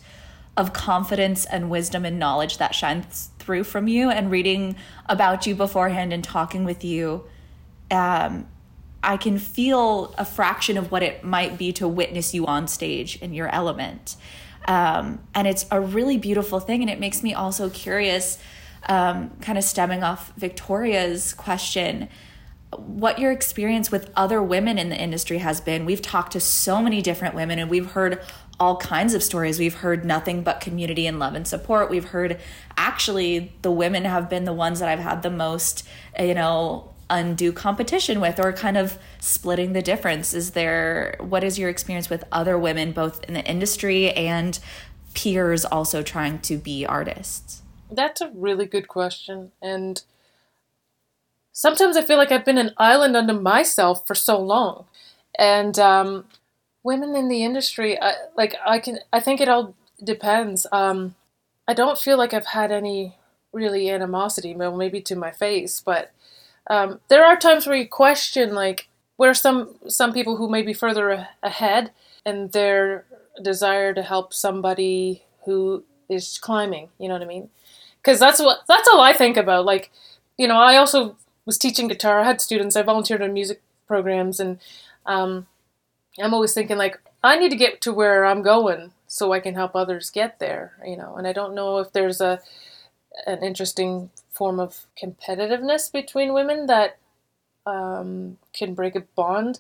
of 0.56 0.72
confidence 0.72 1.46
and 1.46 1.70
wisdom 1.70 2.06
and 2.06 2.18
knowledge 2.20 2.58
that 2.60 2.74
shines 2.74 3.32
through 3.40 3.66
from 3.66 3.88
you. 3.88 4.10
And 4.10 4.32
reading 4.32 4.78
about 5.08 5.46
you 5.46 5.56
beforehand 5.56 6.14
and 6.14 6.24
talking 6.24 6.64
with 6.64 6.86
you, 6.86 7.26
um, 7.92 8.48
I 9.04 9.18
can 9.18 9.38
feel 9.38 10.16
a 10.18 10.26
fraction 10.26 10.78
of 10.78 10.92
what 10.92 11.04
it 11.04 11.24
might 11.24 11.58
be 11.58 11.74
to 11.74 11.88
witness 11.88 12.34
you 12.34 12.46
on 12.48 12.68
stage 12.68 13.18
in 13.18 13.34
your 13.34 13.50
element. 13.50 14.16
Um, 14.66 15.20
and 15.36 15.46
it's 15.46 15.66
a 15.72 15.82
really 15.82 16.18
beautiful 16.18 16.60
thing. 16.60 16.82
And 16.82 16.90
it 16.90 17.00
makes 17.00 17.22
me 17.22 17.34
also 17.34 17.70
curious, 17.70 18.40
um, 18.88 19.32
kind 19.42 19.58
of 19.58 19.64
stemming 19.64 20.04
off 20.04 20.32
Victoria's 20.38 21.34
question, 21.34 22.08
what 22.78 23.20
your 23.20 23.32
experience 23.32 23.92
with 23.92 24.10
other 24.16 24.42
women 24.42 24.78
in 24.80 24.90
the 24.90 25.00
industry 25.00 25.40
has 25.40 25.62
been. 25.62 25.86
We've 25.86 26.02
talked 26.02 26.32
to 26.34 26.40
so 26.40 26.82
many 26.82 27.02
different 27.02 27.36
women 27.36 27.60
and 27.60 27.70
we've 27.70 27.92
heard 27.92 28.22
all 28.60 28.78
kinds 28.78 29.14
of 29.14 29.22
stories. 29.22 29.60
We've 29.60 29.76
heard 29.76 30.06
nothing 30.06 30.44
but 30.44 30.62
community 30.62 31.06
and 31.06 31.20
love 31.20 31.36
and 31.36 31.48
support. 31.48 31.90
We've 31.90 32.06
heard 32.06 32.40
actually 32.78 33.54
the 33.62 33.72
women 33.72 34.06
have 34.06 34.30
been 34.30 34.46
the 34.46 34.54
ones 34.54 34.80
that 34.80 34.90
I've 34.90 35.00
had 35.00 35.22
the 35.22 35.30
most, 35.30 35.88
you 36.20 36.34
know, 36.34 36.93
undue 37.14 37.52
competition 37.52 38.20
with 38.20 38.40
or 38.40 38.52
kind 38.52 38.78
of 38.78 38.98
splitting 39.20 39.74
the 39.74 39.82
difference 39.82 40.34
is 40.34 40.52
there 40.52 41.16
what 41.20 41.44
is 41.44 41.60
your 41.60 41.70
experience 41.70 42.10
with 42.10 42.24
other 42.32 42.58
women 42.58 42.92
both 42.92 43.24
in 43.26 43.34
the 43.34 43.44
industry 43.46 44.12
and 44.12 44.60
peers 45.14 45.64
also 45.66 46.02
trying 46.02 46.40
to 46.40 46.58
be 46.58 46.86
artists 46.86 47.64
That's 47.96 48.22
a 48.22 48.32
really 48.34 48.66
good 48.66 48.88
question. 48.88 49.52
And 49.62 50.02
sometimes 51.52 51.96
I 51.96 52.02
feel 52.02 52.18
like 52.18 52.32
I've 52.32 52.46
been 52.46 52.58
an 52.58 52.74
island 52.78 53.16
unto 53.16 53.34
myself 53.34 54.06
for 54.08 54.16
so 54.16 54.40
long. 54.40 54.86
And 55.38 55.78
um, 55.80 56.26
women 56.84 57.16
in 57.16 57.30
the 57.30 57.44
industry, 57.44 58.00
I, 58.02 58.14
like 58.36 58.56
I 58.66 58.80
can, 58.80 59.00
I 59.12 59.20
think 59.20 59.40
it 59.40 59.50
all 59.50 59.76
depends. 60.04 60.66
Um, 60.72 61.16
I 61.68 61.74
don't 61.74 62.00
feel 62.00 62.18
like 62.18 62.34
I've 62.34 62.48
had 62.48 62.72
any 62.72 63.16
really 63.52 63.90
animosity, 63.90 64.54
maybe 64.54 65.02
to 65.02 65.16
my 65.16 65.32
face, 65.32 65.82
but 65.84 66.12
um, 66.70 67.00
there 67.10 67.26
are 67.26 67.38
times 67.38 67.68
where 67.68 67.76
you 67.76 67.88
question, 67.88 68.54
like, 68.54 68.88
where 69.18 69.34
some 69.34 69.76
some 69.88 70.14
people 70.14 70.38
who 70.38 70.50
may 70.50 70.62
be 70.62 70.74
further 70.74 71.10
a- 71.10 71.30
ahead 71.44 71.92
and 72.26 72.52
their 72.52 73.06
desire 73.42 73.94
to 73.94 74.02
help 74.02 74.34
somebody 74.34 75.24
who 75.46 75.84
is 76.10 76.38
climbing. 76.40 76.90
You 76.98 77.08
know 77.08 77.16
what 77.16 77.24
I 77.24 77.28
mean? 77.28 77.50
Because 78.02 78.20
that's 78.20 78.40
what 78.40 78.62
that's 78.68 78.88
all 78.88 79.02
I 79.02 79.14
think 79.14 79.38
about. 79.38 79.66
Like, 79.66 79.92
you 80.38 80.48
know, 80.48 80.58
I 80.58 80.78
also 80.78 81.18
was 81.46 81.58
teaching 81.58 81.88
guitar. 81.88 82.20
I 82.20 82.24
had 82.26 82.42
students. 82.42 82.76
I 82.76 82.82
volunteered 82.82 83.22
on 83.22 83.34
music 83.34 83.62
programs, 83.88 84.40
and 84.40 84.60
um, 85.06 85.48
I'm 86.22 86.34
always 86.34 86.54
thinking 86.54 86.78
like 86.78 87.00
I 87.24 87.38
need 87.38 87.50
to 87.50 87.58
get 87.58 87.82
to 87.82 87.94
where 87.94 88.26
I'm 88.26 88.42
going 88.42 88.92
so 89.08 89.32
I 89.32 89.40
can 89.40 89.56
help 89.56 89.76
others 89.76 90.10
get 90.10 90.40
there. 90.40 90.74
You 90.86 90.98
know, 90.98 91.16
and 91.16 91.28
I 91.28 91.34
don't 91.34 91.56
know 91.56 91.80
if 91.80 91.92
there's 91.92 92.22
a 92.22 92.42
an 93.28 93.44
interesting 93.44 94.10
form 94.34 94.60
of 94.60 94.88
competitiveness 95.02 95.92
between 95.92 96.34
women 96.34 96.66
that 96.68 96.98
um, 97.66 98.38
can 98.54 98.74
break 98.74 98.96
a 98.96 99.02
bond 99.16 99.60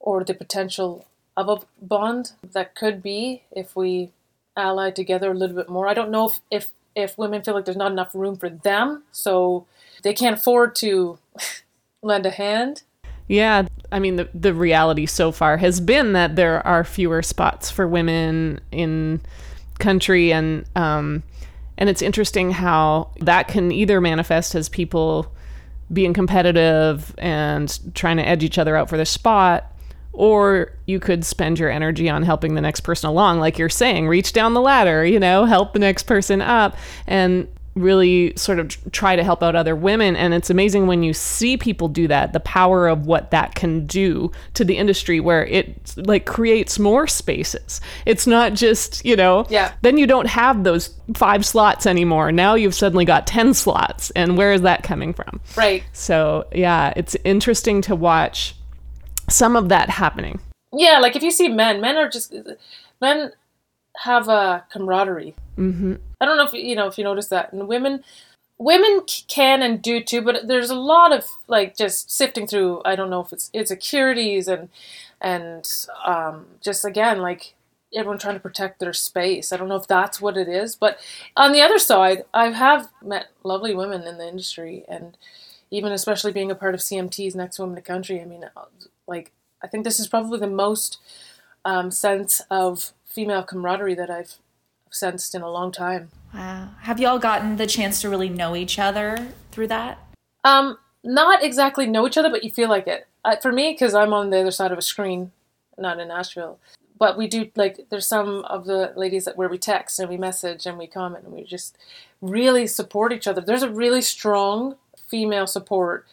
or 0.00 0.24
the 0.24 0.34
potential 0.34 1.06
of 1.36 1.48
a 1.48 1.60
bond 1.84 2.32
that 2.52 2.74
could 2.74 3.02
be 3.02 3.42
if 3.52 3.76
we 3.76 4.10
ally 4.56 4.90
together 4.90 5.30
a 5.30 5.34
little 5.34 5.56
bit 5.56 5.68
more. 5.68 5.86
I 5.88 5.94
don't 5.94 6.10
know 6.10 6.28
if, 6.28 6.40
if, 6.50 6.70
if 6.94 7.18
women 7.18 7.42
feel 7.42 7.54
like 7.54 7.64
there's 7.64 7.76
not 7.76 7.92
enough 7.92 8.14
room 8.14 8.36
for 8.36 8.48
them, 8.48 9.04
so 9.12 9.66
they 10.02 10.14
can't 10.14 10.38
afford 10.38 10.74
to 10.76 11.18
lend 12.02 12.26
a 12.26 12.30
hand. 12.30 12.82
Yeah, 13.28 13.66
I 13.90 13.98
mean 13.98 14.16
the 14.16 14.28
the 14.34 14.54
reality 14.54 15.06
so 15.06 15.32
far 15.32 15.56
has 15.56 15.80
been 15.80 16.12
that 16.12 16.36
there 16.36 16.64
are 16.64 16.84
fewer 16.84 17.22
spots 17.22 17.70
for 17.70 17.86
women 17.88 18.60
in 18.70 19.20
country 19.78 20.32
and 20.32 20.64
um 20.76 21.22
and 21.78 21.88
it's 21.88 22.02
interesting 22.02 22.50
how 22.50 23.10
that 23.20 23.48
can 23.48 23.70
either 23.72 24.00
manifest 24.00 24.54
as 24.54 24.68
people 24.68 25.32
being 25.92 26.12
competitive 26.12 27.14
and 27.18 27.78
trying 27.94 28.16
to 28.16 28.26
edge 28.26 28.42
each 28.42 28.58
other 28.58 28.76
out 28.76 28.88
for 28.88 28.96
the 28.96 29.06
spot 29.06 29.72
or 30.12 30.72
you 30.86 30.98
could 30.98 31.24
spend 31.24 31.58
your 31.58 31.70
energy 31.70 32.08
on 32.08 32.22
helping 32.22 32.54
the 32.54 32.60
next 32.60 32.80
person 32.80 33.08
along 33.08 33.38
like 33.38 33.58
you're 33.58 33.68
saying 33.68 34.08
reach 34.08 34.32
down 34.32 34.54
the 34.54 34.60
ladder 34.60 35.04
you 35.04 35.20
know 35.20 35.44
help 35.44 35.72
the 35.72 35.78
next 35.78 36.04
person 36.04 36.40
up. 36.40 36.76
And 37.06 37.46
really 37.76 38.34
sort 38.36 38.58
of 38.58 38.68
try 38.90 39.14
to 39.14 39.22
help 39.22 39.42
out 39.42 39.54
other 39.54 39.76
women. 39.76 40.16
And 40.16 40.32
it's 40.34 40.50
amazing 40.50 40.86
when 40.86 41.02
you 41.02 41.12
see 41.12 41.56
people 41.56 41.86
do 41.88 42.08
that 42.08 42.32
the 42.32 42.40
power 42.40 42.88
of 42.88 43.06
what 43.06 43.30
that 43.30 43.54
can 43.54 43.86
do 43.86 44.32
to 44.54 44.64
the 44.64 44.76
industry 44.78 45.20
where 45.20 45.44
it 45.46 45.92
like 45.96 46.24
creates 46.26 46.78
more 46.78 47.06
spaces. 47.06 47.80
It's 48.06 48.26
not 48.26 48.54
just 48.54 49.04
you 49.04 49.14
know 49.14 49.46
Yeah. 49.50 49.72
then 49.82 49.98
you 49.98 50.06
don't 50.06 50.26
have 50.26 50.64
those 50.64 50.94
five 51.14 51.44
slots 51.46 51.86
anymore. 51.86 52.32
Now 52.32 52.54
you've 52.54 52.74
suddenly 52.74 53.04
got 53.04 53.26
10 53.26 53.54
slots. 53.54 54.10
And 54.12 54.36
where 54.36 54.52
is 54.52 54.62
that 54.62 54.82
coming 54.82 55.12
from? 55.12 55.40
Right. 55.56 55.84
so 55.92 56.46
yeah 56.52 56.92
it's 56.96 57.14
interesting 57.24 57.82
to 57.82 57.94
watch 57.94 58.56
some 59.28 59.54
of 59.56 59.68
that 59.68 59.90
happening. 59.90 60.40
Yeah, 60.72 60.98
like 60.98 61.14
if 61.16 61.22
you 61.22 61.30
see 61.30 61.48
men, 61.48 61.80
men 61.80 61.96
are 61.96 62.08
just 62.08 62.34
men 63.00 63.32
have 64.02 64.28
a 64.28 64.64
camaraderie. 64.70 65.34
Mm-hmm. 65.56 65.94
I 66.20 66.24
don't 66.24 66.36
know 66.36 66.46
if 66.46 66.52
you 66.52 66.76
know 66.76 66.86
if 66.86 66.98
you 66.98 67.04
notice 67.04 67.28
that, 67.28 67.52
and 67.52 67.68
women, 67.68 68.04
women 68.58 69.02
can 69.28 69.62
and 69.62 69.82
do 69.82 70.02
too. 70.02 70.22
But 70.22 70.48
there's 70.48 70.70
a 70.70 70.74
lot 70.74 71.12
of 71.12 71.24
like 71.48 71.76
just 71.76 72.10
sifting 72.10 72.46
through. 72.46 72.82
I 72.84 72.96
don't 72.96 73.10
know 73.10 73.20
if 73.20 73.32
it's 73.32 73.50
insecurities 73.52 74.48
and 74.48 74.68
and 75.20 75.68
um, 76.04 76.46
just 76.60 76.84
again 76.84 77.20
like 77.20 77.54
everyone 77.94 78.18
trying 78.18 78.34
to 78.34 78.40
protect 78.40 78.80
their 78.80 78.92
space. 78.92 79.52
I 79.52 79.56
don't 79.56 79.68
know 79.68 79.76
if 79.76 79.86
that's 79.86 80.20
what 80.20 80.36
it 80.36 80.48
is, 80.48 80.76
but 80.76 80.98
on 81.36 81.52
the 81.52 81.62
other 81.62 81.78
side, 81.78 82.24
I 82.34 82.50
have 82.50 82.90
met 83.02 83.28
lovely 83.42 83.74
women 83.74 84.02
in 84.02 84.18
the 84.18 84.28
industry, 84.28 84.84
and 84.88 85.16
even 85.70 85.92
especially 85.92 86.32
being 86.32 86.50
a 86.50 86.54
part 86.54 86.74
of 86.74 86.80
CMT's 86.80 87.34
Next 87.34 87.58
Woman 87.58 87.76
to 87.76 87.82
Country. 87.82 88.20
I 88.20 88.24
mean, 88.24 88.44
uh, 88.56 88.64
like 89.06 89.32
I 89.62 89.66
think 89.66 89.84
this 89.84 89.98
is 89.98 90.08
probably 90.08 90.38
the 90.38 90.46
most 90.46 90.98
um, 91.64 91.90
sense 91.90 92.42
of 92.50 92.92
female 93.16 93.42
camaraderie 93.42 93.94
that 93.94 94.10
I've 94.10 94.34
sensed 94.90 95.34
in 95.34 95.42
a 95.42 95.50
long 95.50 95.72
time. 95.72 96.10
wow 96.32 96.68
have 96.82 97.00
you 97.00 97.08
all 97.08 97.18
gotten 97.18 97.56
the 97.56 97.66
chance 97.66 98.00
to 98.02 98.08
really 98.08 98.28
know 98.28 98.54
each 98.54 98.78
other 98.78 99.28
through 99.52 99.68
that 99.68 99.94
Um, 100.44 100.78
not 101.06 101.42
exactly 101.42 101.86
know 101.86 102.06
each 102.06 102.18
other, 102.18 102.30
but 102.30 102.44
you 102.44 102.50
feel 102.50 102.68
like 102.68 102.86
it. 102.86 103.06
Uh, 103.24 103.36
for 103.36 103.52
me, 103.52 103.72
because 103.72 103.94
I'm 103.94 104.12
on 104.12 104.30
the 104.30 104.40
other 104.40 104.50
side 104.50 104.72
of 104.72 104.78
a 104.78 104.82
screen, 104.82 105.30
not 105.78 106.00
in 106.00 106.08
Nashville. 106.08 106.58
But 106.98 107.16
we 107.18 107.26
do 107.28 107.50
like 107.54 107.86
there's 107.90 108.06
some 108.06 108.44
of 108.56 108.64
the 108.64 108.92
ladies 108.96 109.24
that 109.26 109.36
where 109.36 109.48
we 109.48 109.58
text 109.58 110.00
and 110.00 110.08
we 110.08 110.16
message 110.16 110.66
and 110.66 110.78
we 110.78 110.86
comment 110.86 111.24
and 111.24 111.34
we 111.34 111.44
just 111.44 111.76
really 112.20 112.66
support 112.66 113.12
each 113.12 113.28
other. 113.28 113.40
There's 113.40 113.62
a 113.62 113.70
really 113.70 114.00
strong 114.02 114.76
female 115.06 115.46
support 115.46 116.06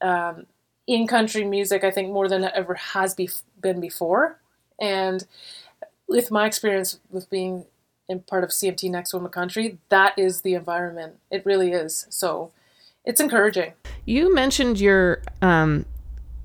um, 0.00 0.46
in 0.86 1.06
country 1.06 1.44
music. 1.44 1.82
I 1.82 1.90
think 1.90 2.12
more 2.12 2.28
than 2.28 2.44
it 2.44 2.52
ever 2.54 2.74
has 2.74 3.14
be- 3.14 3.30
been 3.60 3.80
before, 3.80 4.38
and 4.80 5.26
with 6.08 6.30
my 6.30 6.46
experience 6.46 6.98
with 7.10 7.28
being 7.30 7.66
in 8.08 8.20
part 8.20 8.44
of 8.44 8.50
CMT 8.50 8.90
Next 8.90 9.12
Woman 9.12 9.30
Country, 9.30 9.78
that 9.88 10.18
is 10.18 10.42
the 10.42 10.54
environment. 10.54 11.16
It 11.30 11.44
really 11.44 11.72
is. 11.72 12.06
So 12.10 12.52
it's 13.04 13.20
encouraging. 13.20 13.72
You 14.04 14.34
mentioned 14.34 14.78
your 14.78 15.22
um, 15.42 15.84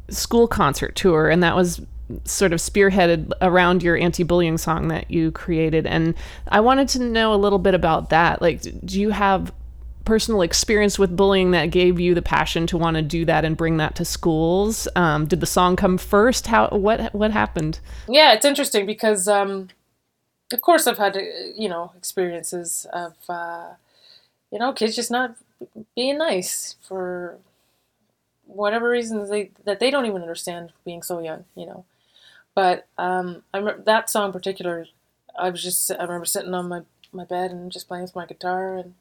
school 0.09 0.47
concert 0.47 0.95
tour, 0.95 1.29
and 1.29 1.43
that 1.43 1.55
was 1.55 1.81
sort 2.25 2.53
of 2.53 2.59
spearheaded 2.59 3.31
around 3.41 3.83
your 3.83 3.95
anti-bullying 3.97 4.57
song 4.57 4.89
that 4.89 5.09
you 5.09 5.31
created 5.31 5.85
and 5.85 6.13
i 6.49 6.59
wanted 6.59 6.85
to 6.85 6.99
know 6.99 7.33
a 7.33 7.37
little 7.37 7.57
bit 7.57 7.73
about 7.73 8.09
that 8.09 8.41
like 8.41 8.61
do 8.85 8.99
you 8.99 9.11
have 9.11 9.53
personal 10.05 10.41
experience 10.41 10.97
with 10.97 11.15
bullying 11.15 11.51
that 11.51 11.67
gave 11.67 11.99
you 11.99 12.13
the 12.13 12.21
passion 12.21 12.67
to 12.67 12.77
want 12.77 12.95
to 12.95 13.01
do 13.01 13.25
that 13.25 13.45
and 13.45 13.57
bring 13.57 13.77
that 13.77 13.95
to 13.95 14.05
schools 14.05 14.87
um, 14.95 15.25
did 15.25 15.39
the 15.39 15.45
song 15.45 15.75
come 15.75 15.97
first 15.97 16.47
how 16.47 16.67
what 16.69 17.13
what 17.13 17.31
happened 17.31 17.79
yeah 18.07 18.33
it's 18.33 18.45
interesting 18.45 18.85
because 18.85 19.27
um, 19.27 19.69
of 20.51 20.61
course 20.61 20.87
i've 20.87 20.97
had 20.97 21.15
you 21.55 21.69
know 21.69 21.91
experiences 21.97 22.85
of 22.93 23.13
uh, 23.29 23.69
you 24.51 24.59
know 24.59 24.73
kids 24.73 24.95
just 24.95 25.11
not 25.11 25.35
being 25.95 26.17
nice 26.17 26.75
for 26.81 27.37
whatever 28.53 28.89
reasons 28.89 29.29
they 29.29 29.51
that 29.65 29.79
they 29.79 29.89
don't 29.89 30.05
even 30.05 30.21
understand 30.21 30.71
being 30.85 31.01
so 31.01 31.19
young, 31.19 31.45
you 31.55 31.65
know. 31.65 31.85
But 32.53 32.87
um, 32.97 33.43
I 33.53 33.59
remember 33.59 33.83
that 33.83 34.09
song 34.09 34.27
in 34.27 34.33
particular. 34.33 34.87
I 35.37 35.49
was 35.49 35.63
just 35.63 35.91
I 35.91 36.03
remember 36.03 36.25
sitting 36.25 36.53
on 36.53 36.67
my 36.67 36.81
my 37.11 37.25
bed 37.25 37.51
and 37.51 37.71
just 37.71 37.87
playing 37.87 38.03
with 38.03 38.15
my 38.15 38.25
guitar 38.25 38.77
and 38.77 38.93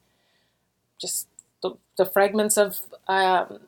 just 1.01 1.27
the, 1.61 1.71
the 1.97 2.05
fragments 2.05 2.57
of 2.57 2.81
um, 3.07 3.59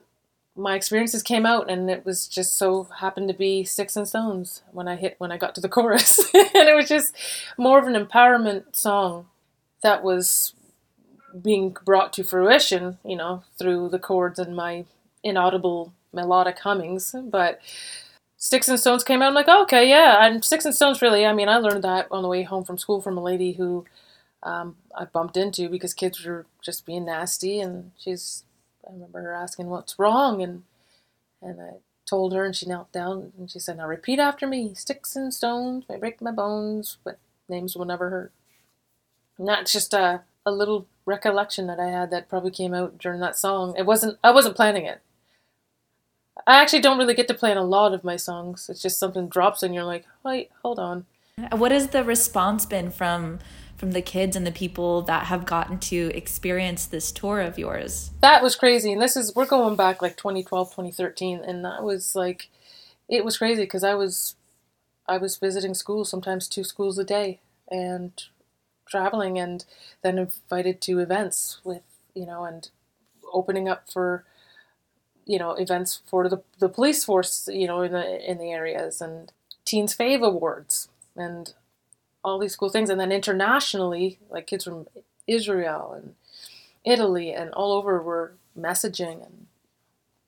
my 0.56 0.76
experiences 0.76 1.24
came 1.24 1.46
out 1.46 1.70
and 1.70 1.90
it 1.90 2.06
was 2.06 2.28
just 2.28 2.58
so 2.58 2.88
happened 3.00 3.28
to 3.28 3.34
be 3.34 3.64
sticks 3.64 3.96
and 3.96 4.08
stones 4.08 4.62
when 4.72 4.88
i 4.88 4.96
hit 4.96 5.16
when 5.18 5.32
i 5.32 5.38
got 5.38 5.56
to 5.56 5.62
the 5.62 5.70
chorus 5.78 6.20
and 6.34 6.70
it 6.70 6.76
was 6.76 6.88
just 6.88 7.16
more 7.58 7.80
of 7.80 7.88
an 7.88 7.96
empowerment 7.96 8.76
song 8.76 9.26
that 9.82 10.04
was 10.04 10.54
being 11.42 11.76
brought 11.84 12.14
to 12.14 12.24
fruition 12.24 13.00
you 13.04 13.16
know 13.16 13.44
through 13.58 13.90
the 13.90 14.00
chords 14.00 14.38
and 14.38 14.56
my 14.56 14.86
inaudible 15.24 15.92
melodic 16.14 16.60
hummings. 16.60 17.16
But 17.24 17.60
Sticks 18.38 18.68
and 18.68 18.80
Stones 18.80 19.04
came 19.04 19.22
out. 19.22 19.30
I'm 19.30 19.34
like, 19.34 19.48
oh, 19.48 19.64
okay, 19.64 19.90
yeah. 19.90 20.26
And 20.26 20.44
Sticks 20.46 20.66
and 20.66 20.76
Stones, 20.76 21.02
really, 21.02 21.26
I 21.26 21.34
mean, 21.34 21.50
I 21.50 21.58
learned 21.58 21.84
that 21.84 22.08
on 22.12 22.22
the 22.22 22.30
way 22.30 22.44
home 22.44 22.64
from 22.64 22.78
school 22.78 23.02
from 23.02 23.18
a 23.18 23.24
lady 23.24 23.54
who 23.54 23.86
um, 24.44 24.76
I 24.96 25.06
bumped 25.06 25.38
into 25.38 25.70
because 25.70 25.94
kids 25.94 26.24
were 26.26 26.46
just 26.62 26.86
being 26.86 27.06
nasty. 27.06 27.60
And 27.60 27.92
she's, 27.98 28.44
I 28.88 28.92
remember 28.94 29.22
her 29.22 29.34
asking 29.34 29.68
what's 29.68 29.98
wrong. 29.98 30.42
And, 30.42 30.64
and 31.42 31.62
I 31.62 31.72
told 32.06 32.34
her, 32.34 32.46
and 32.46 32.56
she 32.56 32.68
knelt 32.68 32.92
down 32.92 33.32
and 33.38 33.50
she 33.50 33.60
said, 33.60 33.78
now 33.78 33.88
repeat 33.88 34.20
after 34.20 34.46
me 34.46 34.74
Sticks 34.74 35.16
and 35.16 35.34
stones 35.34 35.86
may 35.90 35.98
break 35.98 36.22
my 36.22 36.32
bones, 36.32 36.98
but 37.04 37.18
names 37.48 37.76
will 37.76 37.86
never 37.86 38.10
hurt. 38.10 38.32
And 39.38 39.48
that's 39.48 39.72
just 39.72 39.94
a, 39.94 40.22
a 40.46 40.52
little 40.52 40.86
recollection 41.06 41.68
that 41.68 41.80
I 41.80 41.88
had 41.88 42.12
that 42.12 42.30
probably 42.30 42.52
came 42.52 42.74
out 42.74 42.98
during 42.98 43.20
that 43.22 43.38
song. 43.38 43.74
It 43.78 43.86
wasn't, 43.86 44.20
I 44.24 44.32
wasn't 44.32 44.56
planning 44.56 44.86
it. 44.86 45.02
I 46.46 46.62
actually 46.62 46.82
don't 46.82 46.98
really 46.98 47.14
get 47.14 47.28
to 47.30 47.34
plan 47.34 47.58
a 47.58 47.64
lot 47.64 47.94
of 47.94 48.04
my 48.04 48.16
songs. 48.16 48.70
It's 48.70 48.82
just 48.82 49.00
something 49.00 49.28
drops 49.28 49.64
and 49.64 49.74
you're 49.74 49.84
like, 49.84 50.06
wait, 50.24 50.52
hold 50.62 50.80
on. 50.80 51.06
What 51.52 51.72
has 51.72 51.88
the 51.88 52.04
response 52.04 52.66
been 52.66 52.92
from 52.92 53.40
from 53.76 53.92
the 53.92 54.02
kids 54.02 54.36
and 54.36 54.46
the 54.46 54.52
people 54.52 55.02
that 55.04 55.26
have 55.26 55.46
gotten 55.46 55.78
to 55.78 56.12
experience 56.16 56.86
this 56.86 57.12
tour 57.12 57.42
of 57.42 57.58
yours? 57.58 58.12
That 58.22 58.42
was 58.42 58.56
crazy. 58.56 58.94
And 58.94 59.02
this 59.02 59.18
is 59.18 59.36
we're 59.36 59.46
going 59.46 59.76
back 59.76 60.02
like 60.02 60.16
2012, 60.16 60.70
2013 60.70 61.40
and 61.40 61.66
that 61.66 61.84
was 61.84 62.16
like 62.16 62.50
it 63.10 63.26
was 63.26 63.38
crazy 63.38 63.64
because 63.64 63.84
I 63.84 63.96
was 63.96 64.36
I 65.08 65.18
was 65.18 65.38
visiting 65.38 65.74
schools, 65.74 66.10
sometimes 66.10 66.48
two 66.48 66.64
schools 66.64 66.98
a 66.98 67.04
day 67.04 67.40
and 67.70 68.12
traveling 68.88 69.38
and 69.38 69.66
then 70.02 70.18
invited 70.18 70.82
to 70.82 71.00
events 71.00 71.60
with, 71.64 71.82
you 72.14 72.26
know, 72.26 72.46
and 72.46 72.70
opening 73.34 73.68
up 73.68 73.90
for 73.92 74.24
you 75.26 75.40
know 75.40 75.54
events 75.54 76.02
for 76.06 76.30
the, 76.30 76.42
the 76.60 76.70
police 76.70 77.06
force 77.06 77.48
you 77.52 77.66
know 77.66 77.82
in 77.82 77.94
the 77.94 78.30
in 78.30 78.38
the 78.38 78.52
areas 78.52 79.00
and 79.02 79.32
teens 79.66 79.96
fave 79.96 80.22
awards 80.22 80.90
and 81.16 81.54
all 82.24 82.40
these 82.40 82.56
cool 82.56 82.70
things. 82.70 82.90
And 82.90 83.00
then 83.00 83.12
internationally 83.12 84.20
like 84.30 84.48
kids 84.48 84.64
from 84.64 84.88
israel 85.26 85.94
and 85.94 86.16
italy 86.84 87.32
and 87.32 87.50
all 87.54 87.72
over 87.72 88.02
were 88.02 88.34
messaging 88.60 89.26
and 89.26 89.48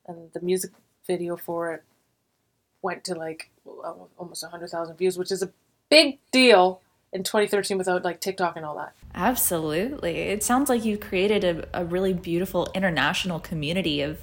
and 0.08 0.32
the 0.32 0.39
music 0.39 0.71
video 1.06 1.36
for 1.36 1.74
it 1.74 1.84
went 2.82 3.04
to 3.04 3.13
like 3.13 3.50
almost 4.17 4.41
100000 4.43 4.95
views 4.95 5.17
which 5.17 5.32
is 5.32 5.43
a 5.43 5.52
big 5.89 6.17
deal 6.32 6.82
in 7.12 7.24
2013 7.24 7.78
without 7.78 8.04
like 8.04 8.19
tiktok 8.19 8.56
and 8.58 8.65
all 8.65 8.76
that. 8.76 8.93
Absolutely. 9.13 10.17
It 10.17 10.43
sounds 10.43 10.69
like 10.69 10.84
you've 10.84 11.00
created 11.00 11.43
a, 11.45 11.82
a 11.82 11.86
really 11.86 12.13
beautiful 12.13 12.67
international 12.76 13.39
community 13.39 14.02
of 14.02 14.19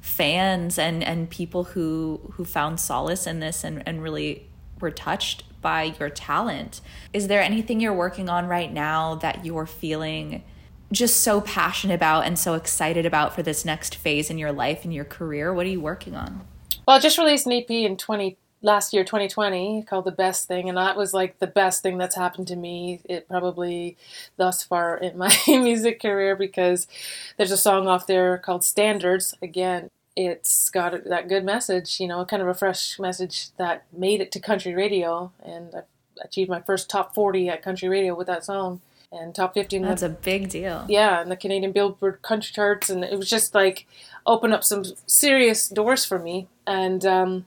fans 0.00 0.78
and 0.78 1.02
and 1.02 1.28
people 1.28 1.64
who 1.64 2.20
who 2.34 2.44
found 2.44 2.78
solace 2.78 3.26
in 3.26 3.40
this 3.40 3.64
and 3.64 3.82
and 3.86 4.00
really 4.02 4.46
were 4.80 4.92
touched 4.92 5.42
by 5.66 5.92
your 5.98 6.08
talent. 6.08 6.80
Is 7.12 7.26
there 7.26 7.42
anything 7.42 7.80
you're 7.80 7.92
working 7.92 8.28
on 8.28 8.46
right 8.46 8.72
now 8.72 9.16
that 9.16 9.44
you're 9.44 9.66
feeling 9.66 10.44
just 10.92 11.24
so 11.24 11.40
passionate 11.40 11.94
about 11.94 12.24
and 12.24 12.38
so 12.38 12.54
excited 12.54 13.04
about 13.04 13.34
for 13.34 13.42
this 13.42 13.64
next 13.64 13.96
phase 13.96 14.30
in 14.30 14.38
your 14.38 14.52
life 14.52 14.84
and 14.84 14.94
your 14.94 15.04
career? 15.04 15.52
What 15.52 15.66
are 15.66 15.70
you 15.70 15.80
working 15.80 16.14
on? 16.14 16.46
Well, 16.86 16.98
I 16.98 17.00
just 17.00 17.18
released 17.18 17.46
an 17.46 17.52
EP 17.52 17.68
in 17.68 17.96
20 17.96 18.38
last 18.62 18.94
year 18.94 19.02
2020 19.02 19.82
called 19.82 20.04
the 20.04 20.12
best 20.12 20.46
thing 20.46 20.68
and 20.68 20.78
that 20.78 20.96
was 20.96 21.12
like 21.12 21.38
the 21.40 21.46
best 21.48 21.82
thing 21.82 21.98
that's 21.98 22.16
happened 22.16 22.48
to 22.48 22.56
me 22.56 23.00
it 23.04 23.28
probably 23.28 23.96
thus 24.38 24.62
far 24.62 24.96
in 24.96 25.18
my 25.18 25.36
music 25.46 26.00
career 26.00 26.34
because 26.34 26.88
there's 27.36 27.50
a 27.50 27.56
song 27.56 27.86
off 27.86 28.06
there 28.06 28.38
called 28.38 28.64
standards 28.64 29.34
again 29.42 29.90
it's 30.16 30.70
got 30.70 31.04
that 31.04 31.28
good 31.28 31.44
message, 31.44 32.00
you 32.00 32.08
know, 32.08 32.24
kind 32.24 32.42
of 32.42 32.48
a 32.48 32.54
fresh 32.54 32.98
message 32.98 33.48
that 33.58 33.84
made 33.92 34.20
it 34.20 34.32
to 34.32 34.40
country 34.40 34.74
radio, 34.74 35.30
and 35.44 35.74
I 35.74 35.80
achieved 36.24 36.48
my 36.48 36.62
first 36.62 36.88
top 36.88 37.14
40 37.14 37.50
at 37.50 37.62
country 37.62 37.88
radio 37.88 38.14
with 38.14 38.26
that 38.26 38.44
song, 38.44 38.80
and 39.12 39.34
top 39.34 39.54
15. 39.54 39.82
That's 39.82 40.00
the, 40.00 40.08
a 40.08 40.10
big 40.10 40.48
deal. 40.48 40.86
Yeah, 40.88 41.20
and 41.20 41.30
the 41.30 41.36
Canadian 41.36 41.72
Billboard 41.72 42.22
country 42.22 42.52
charts, 42.54 42.88
and 42.88 43.04
it 43.04 43.16
was 43.16 43.28
just 43.28 43.54
like 43.54 43.86
opened 44.24 44.54
up 44.54 44.64
some 44.64 44.84
serious 45.06 45.68
doors 45.68 46.04
for 46.06 46.18
me, 46.18 46.48
and 46.66 47.04
um, 47.04 47.46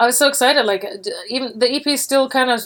I 0.00 0.06
was 0.06 0.16
so 0.16 0.28
excited. 0.28 0.64
Like 0.64 0.84
even 1.28 1.58
the 1.58 1.70
EP 1.70 1.86
is 1.86 2.02
still 2.02 2.28
kind 2.28 2.50
of 2.50 2.62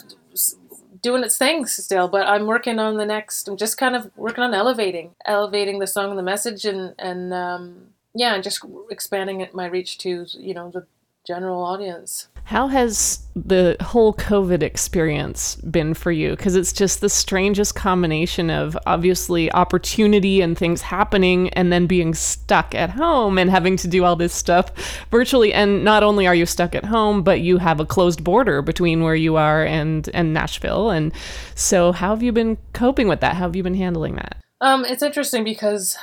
doing 1.01 1.23
its 1.23 1.37
thing 1.37 1.65
still, 1.65 2.07
but 2.07 2.25
I'm 2.27 2.47
working 2.47 2.79
on 2.79 2.95
the 2.95 3.05
next. 3.05 3.49
I'm 3.49 3.57
just 3.57 3.77
kind 3.77 3.95
of 3.95 4.09
working 4.15 4.43
on 4.43 4.53
elevating, 4.53 5.15
elevating 5.25 5.79
the 5.79 5.87
song 5.87 6.09
and 6.09 6.17
the 6.17 6.23
message, 6.23 6.63
and 6.63 6.95
and 6.97 7.33
um, 7.33 7.87
yeah, 8.17 8.33
and 8.33 8.43
just 8.43 8.65
expanding 8.89 9.41
it, 9.41 9.53
my 9.53 9.67
reach 9.67 9.99
to 9.99 10.25
you 10.33 10.53
know 10.53 10.71
the 10.71 10.87
general 11.25 11.63
audience. 11.63 12.29
How 12.45 12.67
has 12.67 13.27
the 13.35 13.75
whole 13.81 14.13
COVID 14.13 14.63
experience 14.63 15.57
been 15.57 15.93
for 15.93 16.11
you? 16.11 16.31
Because 16.31 16.55
it's 16.55 16.71
just 16.71 17.01
the 17.01 17.09
strangest 17.09 17.75
combination 17.75 18.49
of 18.49 18.77
obviously 18.85 19.51
opportunity 19.51 20.39
and 20.41 20.57
things 20.57 20.81
happening, 20.81 21.49
and 21.49 21.71
then 21.71 21.85
being 21.85 22.15
stuck 22.15 22.73
at 22.73 22.89
home 22.89 23.37
and 23.37 23.51
having 23.51 23.77
to 23.77 23.87
do 23.87 24.03
all 24.03 24.15
this 24.15 24.33
stuff 24.33 24.71
virtually. 25.11 25.53
And 25.53 25.83
not 25.83 26.01
only 26.01 26.25
are 26.25 26.33
you 26.33 26.47
stuck 26.47 26.73
at 26.73 26.85
home, 26.85 27.21
but 27.21 27.41
you 27.41 27.59
have 27.59 27.79
a 27.79 27.85
closed 27.85 28.23
border 28.23 28.63
between 28.63 29.03
where 29.03 29.15
you 29.15 29.35
are 29.35 29.63
and 29.63 30.09
and 30.15 30.33
Nashville. 30.33 30.89
And 30.89 31.13
so, 31.53 31.91
how 31.91 32.15
have 32.15 32.23
you 32.23 32.31
been 32.31 32.57
coping 32.73 33.07
with 33.07 33.19
that? 33.19 33.35
How 33.35 33.41
have 33.41 33.55
you 33.55 33.63
been 33.63 33.75
handling 33.75 34.15
that? 34.15 34.37
Um, 34.59 34.85
it's 34.85 35.03
interesting 35.03 35.43
because 35.43 35.97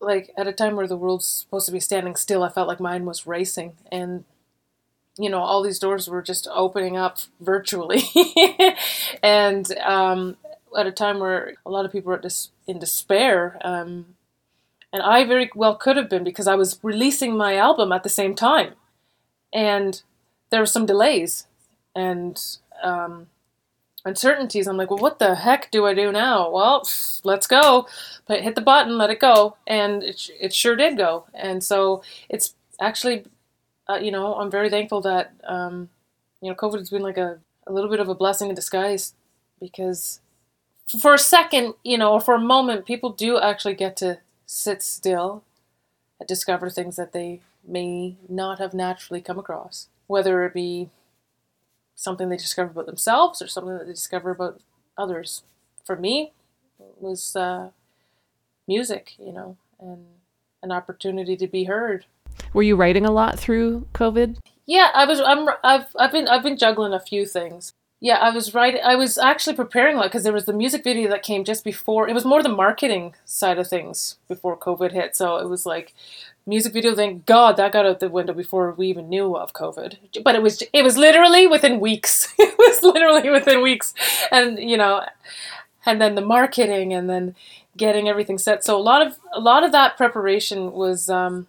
like 0.00 0.30
at 0.36 0.46
a 0.46 0.52
time 0.52 0.76
where 0.76 0.86
the 0.86 0.96
world's 0.96 1.26
supposed 1.26 1.66
to 1.66 1.72
be 1.72 1.80
standing 1.80 2.16
still, 2.16 2.42
I 2.42 2.48
felt 2.48 2.68
like 2.68 2.80
mine 2.80 3.04
was 3.04 3.26
racing, 3.26 3.74
and 3.90 4.24
you 5.18 5.30
know 5.30 5.40
all 5.40 5.62
these 5.62 5.78
doors 5.78 6.08
were 6.08 6.22
just 6.22 6.48
opening 6.52 6.96
up 6.96 7.18
virtually, 7.40 8.02
and 9.22 9.70
um, 9.78 10.36
at 10.76 10.86
a 10.86 10.92
time 10.92 11.18
where 11.18 11.54
a 11.64 11.70
lot 11.70 11.84
of 11.84 11.92
people 11.92 12.10
were 12.10 12.22
in 12.66 12.78
despair. 12.78 13.58
Um, 13.62 14.16
and 14.92 15.02
I 15.02 15.24
very 15.24 15.50
well 15.54 15.74
could 15.74 15.96
have 15.96 16.08
been 16.08 16.24
because 16.24 16.46
I 16.46 16.54
was 16.54 16.78
releasing 16.82 17.36
my 17.36 17.56
album 17.56 17.92
at 17.92 18.02
the 18.02 18.08
same 18.08 18.34
time, 18.34 18.74
and 19.52 20.00
there 20.50 20.60
were 20.60 20.66
some 20.66 20.86
delays, 20.86 21.46
and 21.94 22.40
um, 22.82 23.26
uncertainties. 24.06 24.66
I'm 24.66 24.76
like, 24.76 24.90
well, 24.90 25.00
what 25.00 25.18
the 25.18 25.34
heck 25.34 25.70
do 25.70 25.84
I 25.84 25.92
do 25.92 26.12
now? 26.12 26.50
Well, 26.50 26.88
let's 27.24 27.46
go. 27.46 27.86
But 28.26 28.42
hit 28.42 28.54
the 28.54 28.60
button, 28.60 28.96
let 28.96 29.10
it 29.10 29.20
go, 29.20 29.56
and 29.66 30.02
it, 30.02 30.30
it 30.40 30.54
sure 30.54 30.76
did 30.76 30.96
go. 30.96 31.26
And 31.34 31.62
so 31.62 32.02
it's 32.28 32.54
actually, 32.80 33.24
uh, 33.88 33.96
you 33.96 34.10
know, 34.10 34.34
I'm 34.36 34.50
very 34.50 34.70
thankful 34.70 35.00
that 35.02 35.32
um, 35.44 35.90
you 36.40 36.48
know 36.48 36.56
COVID 36.56 36.78
has 36.78 36.90
been 36.90 37.02
like 37.02 37.18
a, 37.18 37.38
a 37.66 37.72
little 37.72 37.90
bit 37.90 38.00
of 38.00 38.08
a 38.08 38.14
blessing 38.14 38.48
in 38.48 38.54
disguise 38.54 39.14
because 39.60 40.20
for 41.00 41.14
a 41.14 41.18
second, 41.18 41.74
you 41.82 41.98
know, 41.98 42.12
or 42.12 42.20
for 42.20 42.34
a 42.34 42.40
moment, 42.40 42.86
people 42.86 43.10
do 43.10 43.38
actually 43.38 43.74
get 43.74 43.96
to 43.96 44.20
sit 44.46 44.82
still 44.82 45.42
and 46.20 46.28
discover 46.28 46.70
things 46.70 46.96
that 46.96 47.12
they 47.12 47.40
may 47.66 48.16
not 48.28 48.58
have 48.60 48.72
naturally 48.72 49.20
come 49.20 49.38
across, 49.38 49.88
whether 50.06 50.44
it 50.44 50.54
be 50.54 50.90
something 51.96 52.28
they 52.28 52.36
discover 52.36 52.70
about 52.70 52.86
themselves 52.86 53.42
or 53.42 53.48
something 53.48 53.76
that 53.76 53.86
they 53.86 53.92
discover 53.92 54.30
about 54.30 54.60
others. 54.96 55.42
For 55.84 55.96
me, 55.96 56.32
it 56.78 56.94
was 57.00 57.34
uh, 57.34 57.70
music, 58.68 59.14
you 59.18 59.32
know, 59.32 59.56
and 59.80 60.04
an 60.62 60.70
opportunity 60.70 61.36
to 61.36 61.46
be 61.48 61.64
heard. 61.64 62.06
Were 62.52 62.62
you 62.62 62.76
writing 62.76 63.04
a 63.04 63.10
lot 63.10 63.38
through 63.38 63.88
COVID? 63.94 64.36
Yeah, 64.66 64.90
I 64.94 65.06
was. 65.06 65.20
I'm. 65.20 65.48
I've. 65.64 65.86
I've 65.98 66.12
been. 66.12 66.28
I've 66.28 66.42
been 66.42 66.58
juggling 66.58 66.92
a 66.92 67.00
few 67.00 67.26
things. 67.26 67.72
Yeah, 68.00 68.16
I 68.16 68.30
was 68.30 68.52
writing. 68.52 68.80
I 68.84 68.94
was 68.94 69.16
actually 69.16 69.56
preparing 69.56 69.96
a 69.96 70.00
lot 70.00 70.06
because 70.06 70.24
there 70.24 70.32
was 70.32 70.44
the 70.44 70.52
music 70.52 70.84
video 70.84 71.08
that 71.08 71.22
came 71.22 71.44
just 71.44 71.64
before. 71.64 72.08
It 72.08 72.14
was 72.14 72.24
more 72.24 72.42
the 72.42 72.48
marketing 72.48 73.14
side 73.24 73.58
of 73.58 73.68
things 73.68 74.16
before 74.28 74.56
COVID 74.56 74.92
hit. 74.92 75.16
So 75.16 75.36
it 75.38 75.48
was 75.48 75.64
like 75.64 75.94
music 76.46 76.72
video. 76.72 76.94
Thank 76.94 77.26
God 77.26 77.56
that 77.56 77.72
got 77.72 77.86
out 77.86 78.00
the 78.00 78.08
window 78.08 78.32
before 78.32 78.72
we 78.72 78.88
even 78.88 79.08
knew 79.08 79.36
of 79.36 79.52
COVID. 79.52 80.22
But 80.22 80.34
it 80.34 80.42
was. 80.42 80.62
It 80.72 80.82
was 80.82 80.96
literally 80.96 81.46
within 81.46 81.80
weeks. 81.80 82.32
it 82.38 82.56
was 82.58 82.82
literally 82.82 83.28
within 83.30 83.62
weeks, 83.62 83.94
and 84.30 84.58
you 84.58 84.76
know, 84.76 85.04
and 85.84 86.00
then 86.00 86.14
the 86.14 86.20
marketing, 86.20 86.92
and 86.92 87.10
then 87.10 87.34
getting 87.76 88.08
everything 88.08 88.38
set. 88.38 88.64
So 88.64 88.76
a 88.76 88.80
lot 88.80 89.06
of 89.06 89.18
a 89.34 89.40
lot 89.40 89.64
of 89.64 89.72
that 89.72 89.96
preparation 89.96 90.72
was 90.72 91.10
um, 91.10 91.46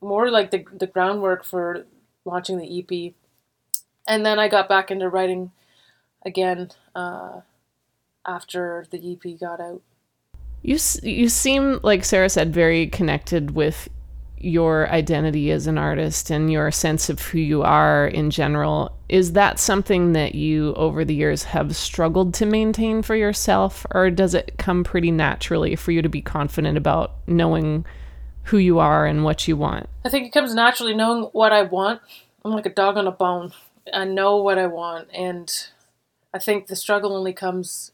more 0.00 0.30
like 0.30 0.50
the 0.50 0.64
the 0.72 0.86
groundwork 0.86 1.44
for 1.44 1.84
launching 2.24 2.58
the 2.58 2.78
EP, 2.78 3.12
and 4.06 4.24
then 4.24 4.38
I 4.38 4.48
got 4.48 4.68
back 4.68 4.90
into 4.90 5.08
writing 5.08 5.52
again 6.24 6.70
uh, 6.94 7.40
after 8.26 8.86
the 8.90 9.12
EP 9.12 9.38
got 9.38 9.60
out. 9.60 9.82
You 10.62 10.78
you 11.02 11.28
seem 11.28 11.80
like 11.82 12.04
Sarah 12.04 12.28
said 12.28 12.52
very 12.52 12.86
connected 12.86 13.52
with 13.52 13.88
your 14.40 14.88
identity 14.90 15.50
as 15.50 15.66
an 15.66 15.76
artist 15.76 16.30
and 16.30 16.50
your 16.50 16.70
sense 16.70 17.08
of 17.10 17.20
who 17.20 17.38
you 17.38 17.62
are 17.62 18.06
in 18.06 18.30
general. 18.30 18.96
Is 19.08 19.32
that 19.34 19.58
something 19.58 20.12
that 20.14 20.34
you 20.34 20.74
over 20.74 21.04
the 21.04 21.14
years 21.14 21.44
have 21.44 21.76
struggled 21.76 22.32
to 22.34 22.46
maintain 22.46 23.02
for 23.02 23.14
yourself 23.14 23.86
or 23.90 24.10
does 24.10 24.34
it 24.34 24.54
come 24.56 24.82
pretty 24.82 25.10
naturally 25.10 25.76
for 25.76 25.92
you 25.92 26.00
to 26.00 26.08
be 26.08 26.22
confident 26.22 26.78
about 26.78 27.16
knowing 27.26 27.84
who 28.44 28.58
you 28.58 28.78
are 28.78 29.06
and 29.06 29.24
what 29.24 29.46
you 29.46 29.56
want? 29.56 29.88
I 30.04 30.08
think 30.08 30.26
it 30.26 30.32
comes 30.32 30.54
naturally 30.54 30.94
knowing 30.94 31.24
what 31.32 31.52
I 31.52 31.62
want. 31.62 32.00
I'm 32.44 32.52
like 32.52 32.66
a 32.66 32.70
dog 32.70 32.96
on 32.96 33.06
a 33.06 33.12
bone. 33.12 33.52
I 33.92 34.04
know 34.04 34.38
what 34.38 34.58
I 34.58 34.66
want, 34.66 35.08
and 35.14 35.52
I 36.32 36.38
think 36.38 36.66
the 36.66 36.76
struggle 36.76 37.14
only 37.14 37.32
comes 37.32 37.92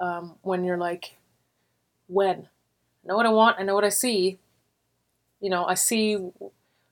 um, 0.00 0.36
when 0.42 0.64
you're 0.64 0.76
like, 0.76 1.16
when. 2.06 2.48
I 3.04 3.08
know 3.08 3.16
what 3.16 3.26
I 3.26 3.30
want, 3.30 3.58
I 3.58 3.62
know 3.62 3.74
what 3.74 3.84
I 3.84 3.90
see. 3.90 4.38
You 5.40 5.50
know, 5.50 5.64
I 5.64 5.74
see 5.74 6.30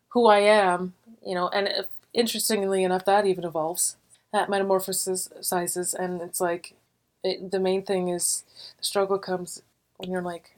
who 0.08 0.26
I 0.26 0.40
am, 0.40 0.94
you 1.24 1.34
know, 1.34 1.48
and 1.48 1.68
if, 1.68 1.86
interestingly 2.12 2.84
enough, 2.84 3.04
that 3.04 3.26
even 3.26 3.44
evolves. 3.44 3.96
That 4.32 4.48
metamorphosis 4.48 5.30
sizes, 5.40 5.94
and 5.94 6.20
it's 6.20 6.40
like, 6.40 6.74
it, 7.22 7.50
the 7.50 7.60
main 7.60 7.82
thing 7.82 8.08
is 8.08 8.44
the 8.78 8.84
struggle 8.84 9.18
comes 9.18 9.62
when 9.96 10.10
you're 10.10 10.22
like, 10.22 10.56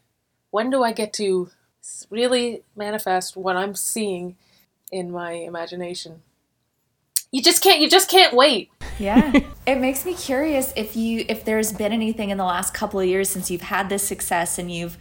when 0.51 0.70
do 0.70 0.83
I 0.83 0.92
get 0.92 1.12
to 1.14 1.51
really 2.11 2.62
manifest 2.75 3.37
what 3.37 3.57
I'm 3.57 3.75
seeing 3.75 4.37
in 4.90 5.11
my 5.11 5.33
imagination? 5.33 6.22
You 7.31 7.42
just 7.42 7.62
can't. 7.62 7.81
You 7.81 7.90
just 7.90 8.09
can't 8.09 8.35
wait. 8.35 8.70
Yeah. 8.99 9.33
it 9.66 9.79
makes 9.79 10.07
me 10.07 10.14
curious 10.14 10.72
if 10.77 10.96
you 10.96 11.25
if 11.29 11.44
there's 11.44 11.72
been 11.72 11.92
anything 11.92 12.31
in 12.31 12.38
the 12.38 12.44
last 12.44 12.72
couple 12.72 13.01
of 13.01 13.07
years 13.07 13.29
since 13.29 13.51
you've 13.51 13.62
had 13.62 13.88
this 13.88 14.03
success 14.03 14.59
and 14.59 14.70
you've 14.70 14.96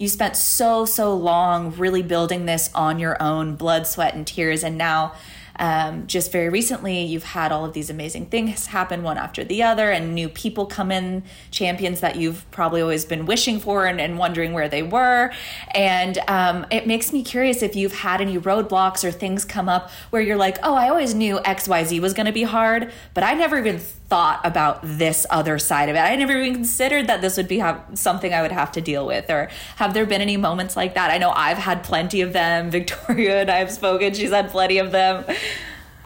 you 0.00 0.08
spent 0.08 0.34
so 0.34 0.84
so 0.86 1.14
long 1.14 1.76
really 1.76 2.02
building 2.02 2.46
this 2.46 2.70
on 2.74 2.98
your 2.98 3.22
own 3.22 3.54
blood 3.54 3.86
sweat 3.86 4.14
and 4.14 4.26
tears 4.26 4.64
and 4.64 4.76
now 4.76 5.12
um, 5.60 6.06
just 6.06 6.32
very 6.32 6.48
recently, 6.48 7.02
you've 7.04 7.22
had 7.22 7.52
all 7.52 7.66
of 7.66 7.74
these 7.74 7.90
amazing 7.90 8.26
things 8.26 8.66
happen 8.66 9.02
one 9.02 9.18
after 9.18 9.44
the 9.44 9.62
other, 9.62 9.90
and 9.90 10.14
new 10.14 10.30
people 10.30 10.64
come 10.64 10.90
in, 10.90 11.22
champions 11.50 12.00
that 12.00 12.16
you've 12.16 12.50
probably 12.50 12.80
always 12.80 13.04
been 13.04 13.26
wishing 13.26 13.60
for 13.60 13.84
and, 13.84 14.00
and 14.00 14.16
wondering 14.16 14.54
where 14.54 14.70
they 14.70 14.82
were. 14.82 15.30
And 15.74 16.16
um, 16.28 16.64
it 16.70 16.86
makes 16.86 17.12
me 17.12 17.22
curious 17.22 17.62
if 17.62 17.76
you've 17.76 17.92
had 17.92 18.22
any 18.22 18.38
roadblocks 18.38 19.04
or 19.04 19.10
things 19.10 19.44
come 19.44 19.68
up 19.68 19.90
where 20.08 20.22
you're 20.22 20.38
like, 20.38 20.56
oh, 20.62 20.74
I 20.74 20.88
always 20.88 21.14
knew 21.14 21.36
XYZ 21.36 22.00
was 22.00 22.14
going 22.14 22.26
to 22.26 22.32
be 22.32 22.44
hard, 22.44 22.90
but 23.12 23.22
I 23.22 23.34
never 23.34 23.58
even 23.58 23.80
thought 24.10 24.40
about 24.44 24.80
this 24.82 25.24
other 25.30 25.56
side 25.58 25.88
of 25.88 25.94
it. 25.94 26.00
I 26.00 26.16
never 26.16 26.38
even 26.38 26.52
considered 26.52 27.06
that 27.06 27.20
this 27.22 27.36
would 27.36 27.46
be 27.46 27.62
something 27.94 28.34
I 28.34 28.42
would 28.42 28.50
have 28.50 28.72
to 28.72 28.80
deal 28.80 29.06
with. 29.06 29.30
Or 29.30 29.48
have 29.76 29.94
there 29.94 30.04
been 30.04 30.20
any 30.20 30.36
moments 30.36 30.76
like 30.76 30.94
that? 30.94 31.12
I 31.12 31.16
know 31.18 31.30
I've 31.30 31.58
had 31.58 31.84
plenty 31.84 32.20
of 32.20 32.32
them. 32.32 32.70
Victoria 32.80 33.42
and 33.42 33.50
I 33.50 33.58
have 33.58 33.70
spoken; 33.70 34.12
she's 34.12 34.30
had 34.32 34.50
plenty 34.50 34.78
of 34.78 34.90
them. 34.90 35.24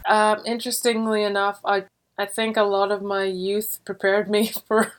Um, 0.07 0.41
interestingly 0.45 1.23
enough, 1.23 1.59
I 1.65 1.85
I 2.17 2.27
think 2.27 2.55
a 2.55 2.63
lot 2.63 2.91
of 2.91 3.01
my 3.01 3.23
youth 3.23 3.79
prepared 3.85 4.29
me 4.29 4.51
for 4.67 4.93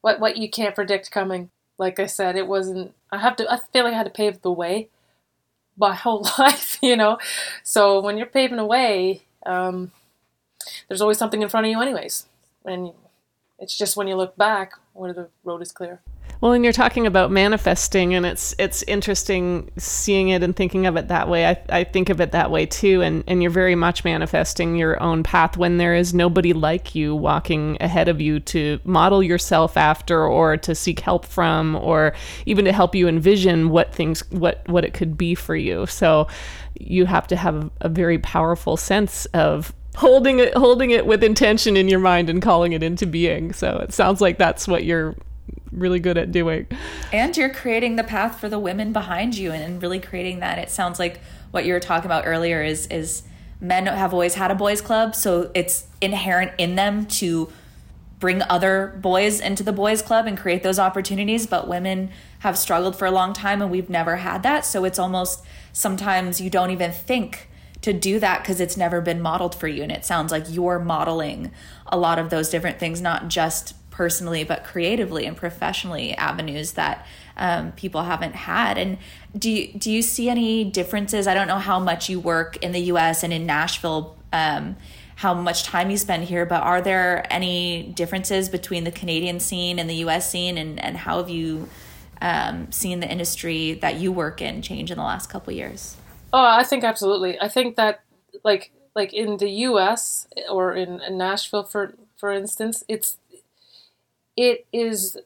what 0.00 0.20
what 0.20 0.36
you 0.36 0.48
can't 0.48 0.74
predict 0.74 1.10
coming. 1.10 1.50
Like 1.78 1.98
I 1.98 2.06
said, 2.06 2.36
it 2.36 2.46
wasn't. 2.46 2.94
I 3.10 3.18
have 3.18 3.34
to. 3.36 3.52
I 3.52 3.58
feel 3.72 3.84
like 3.84 3.94
I 3.94 3.96
had 3.98 4.06
to 4.06 4.10
pave 4.10 4.40
the 4.40 4.52
way 4.52 4.88
my 5.76 5.94
whole 6.04 6.28
life, 6.38 6.78
you 6.80 6.96
know. 6.96 7.18
So 7.64 8.00
when 8.00 8.16
you're 8.16 8.26
paving 8.26 8.60
a 8.60 8.66
way, 8.66 9.22
um, 9.44 9.90
there's 10.86 11.00
always 11.00 11.18
something 11.18 11.42
in 11.42 11.48
front 11.48 11.66
of 11.66 11.70
you, 11.72 11.82
anyways 11.82 12.26
and 12.64 12.92
it's 13.58 13.76
just 13.76 13.96
when 13.96 14.08
you 14.08 14.16
look 14.16 14.36
back 14.36 14.72
where 14.92 15.12
the 15.12 15.28
road 15.44 15.62
is 15.62 15.72
clear. 15.72 16.02
Well, 16.40 16.54
and 16.54 16.64
you're 16.64 16.72
talking 16.72 17.06
about 17.06 17.30
manifesting, 17.30 18.14
and 18.14 18.26
it's 18.26 18.52
it's 18.58 18.82
interesting 18.82 19.70
seeing 19.78 20.30
it 20.30 20.42
and 20.42 20.56
thinking 20.56 20.86
of 20.86 20.96
it 20.96 21.06
that 21.06 21.28
way. 21.28 21.46
I, 21.46 21.62
I 21.68 21.84
think 21.84 22.08
of 22.08 22.20
it 22.20 22.32
that 22.32 22.50
way 22.50 22.66
too, 22.66 23.00
and, 23.00 23.22
and 23.28 23.40
you're 23.40 23.52
very 23.52 23.76
much 23.76 24.04
manifesting 24.04 24.74
your 24.74 25.00
own 25.00 25.22
path 25.22 25.56
when 25.56 25.78
there 25.78 25.94
is 25.94 26.12
nobody 26.12 26.52
like 26.52 26.96
you 26.96 27.14
walking 27.14 27.76
ahead 27.80 28.08
of 28.08 28.20
you 28.20 28.40
to 28.40 28.80
model 28.82 29.22
yourself 29.22 29.76
after, 29.76 30.26
or 30.26 30.56
to 30.56 30.74
seek 30.74 30.98
help 30.98 31.26
from, 31.26 31.76
or 31.76 32.12
even 32.44 32.64
to 32.64 32.72
help 32.72 32.96
you 32.96 33.06
envision 33.06 33.68
what 33.68 33.94
things 33.94 34.28
what 34.32 34.66
what 34.68 34.84
it 34.84 34.94
could 34.94 35.16
be 35.16 35.36
for 35.36 35.54
you. 35.54 35.86
So 35.86 36.26
you 36.74 37.06
have 37.06 37.28
to 37.28 37.36
have 37.36 37.70
a 37.82 37.88
very 37.88 38.18
powerful 38.18 38.76
sense 38.76 39.26
of 39.26 39.72
holding 39.96 40.38
it 40.38 40.54
holding 40.54 40.90
it 40.90 41.06
with 41.06 41.22
intention 41.22 41.76
in 41.76 41.88
your 41.88 41.98
mind 41.98 42.30
and 42.30 42.40
calling 42.40 42.72
it 42.72 42.82
into 42.82 43.06
being. 43.06 43.52
So 43.52 43.78
it 43.78 43.92
sounds 43.92 44.20
like 44.20 44.38
that's 44.38 44.66
what 44.66 44.84
you're 44.84 45.14
really 45.70 46.00
good 46.00 46.18
at 46.18 46.32
doing. 46.32 46.66
And 47.12 47.36
you're 47.36 47.52
creating 47.52 47.96
the 47.96 48.04
path 48.04 48.40
for 48.40 48.48
the 48.48 48.58
women 48.58 48.92
behind 48.92 49.36
you 49.36 49.52
and 49.52 49.82
really 49.82 50.00
creating 50.00 50.40
that. 50.40 50.58
It 50.58 50.70
sounds 50.70 50.98
like 50.98 51.20
what 51.50 51.64
you 51.64 51.72
were 51.72 51.80
talking 51.80 52.06
about 52.06 52.26
earlier 52.26 52.62
is 52.62 52.86
is 52.88 53.22
men 53.60 53.86
have 53.86 54.12
always 54.12 54.34
had 54.34 54.50
a 54.50 54.54
boys 54.54 54.80
club, 54.80 55.14
so 55.14 55.50
it's 55.54 55.86
inherent 56.00 56.52
in 56.58 56.74
them 56.74 57.06
to 57.06 57.52
bring 58.18 58.40
other 58.42 58.96
boys 59.00 59.40
into 59.40 59.64
the 59.64 59.72
boys 59.72 60.00
club 60.00 60.26
and 60.26 60.38
create 60.38 60.62
those 60.62 60.78
opportunities, 60.78 61.44
but 61.46 61.66
women 61.66 62.08
have 62.40 62.56
struggled 62.56 62.94
for 62.94 63.04
a 63.04 63.10
long 63.10 63.32
time 63.32 63.60
and 63.60 63.68
we've 63.68 63.90
never 63.90 64.16
had 64.16 64.44
that. 64.44 64.64
So 64.64 64.84
it's 64.84 64.98
almost 64.98 65.44
sometimes 65.72 66.40
you 66.40 66.48
don't 66.48 66.70
even 66.70 66.92
think 66.92 67.48
to 67.82 67.92
do 67.92 68.18
that 68.20 68.42
because 68.42 68.60
it's 68.60 68.76
never 68.76 69.00
been 69.00 69.20
modeled 69.20 69.54
for 69.54 69.68
you. 69.68 69.82
And 69.82 69.92
it 69.92 70.04
sounds 70.04 70.32
like 70.32 70.44
you're 70.48 70.78
modeling 70.78 71.52
a 71.86 71.98
lot 71.98 72.18
of 72.18 72.30
those 72.30 72.48
different 72.48 72.78
things, 72.78 73.00
not 73.00 73.28
just 73.28 73.74
personally, 73.90 74.42
but 74.42 74.64
creatively 74.64 75.26
and 75.26 75.36
professionally 75.36 76.14
avenues 76.14 76.72
that 76.72 77.06
um, 77.36 77.72
people 77.72 78.02
haven't 78.02 78.34
had. 78.34 78.78
And 78.78 78.98
do 79.36 79.50
you, 79.50 79.72
do 79.74 79.90
you 79.90 80.00
see 80.02 80.28
any 80.28 80.64
differences? 80.64 81.26
I 81.26 81.34
don't 81.34 81.48
know 81.48 81.58
how 81.58 81.78
much 81.78 82.08
you 82.08 82.18
work 82.18 82.56
in 82.58 82.72
the 82.72 82.80
US 82.80 83.22
and 83.22 83.32
in 83.32 83.46
Nashville. 83.46 84.16
Um, 84.32 84.76
how 85.16 85.34
much 85.34 85.62
time 85.62 85.88
you 85.88 85.96
spend 85.96 86.24
here, 86.24 86.44
but 86.44 86.62
are 86.62 86.80
there 86.80 87.24
any 87.30 87.92
differences 87.94 88.48
between 88.48 88.82
the 88.82 88.90
Canadian 88.90 89.38
scene 89.38 89.78
and 89.78 89.88
the 89.88 89.94
US 90.06 90.28
scene, 90.28 90.58
and, 90.58 90.82
and 90.82 90.96
how 90.96 91.18
have 91.18 91.30
you 91.30 91.68
um, 92.20 92.72
seen 92.72 92.98
the 92.98 93.08
industry 93.08 93.74
that 93.74 93.96
you 93.96 94.10
work 94.10 94.42
in 94.42 94.62
change 94.62 94.90
in 94.90 94.96
the 94.96 95.04
last 95.04 95.28
couple 95.28 95.52
years? 95.52 95.96
Oh, 96.32 96.44
I 96.44 96.64
think 96.64 96.84
absolutely. 96.84 97.38
I 97.40 97.48
think 97.48 97.76
that 97.76 98.02
like 98.44 98.72
like 98.94 99.12
in 99.12 99.36
the 99.38 99.50
U.S. 99.68 100.26
or 100.50 100.74
in, 100.74 101.00
in 101.00 101.18
Nashville, 101.18 101.64
for 101.64 101.94
for 102.16 102.30
instance, 102.32 102.84
it's 102.88 103.18
it 104.36 104.66
is 104.72 105.18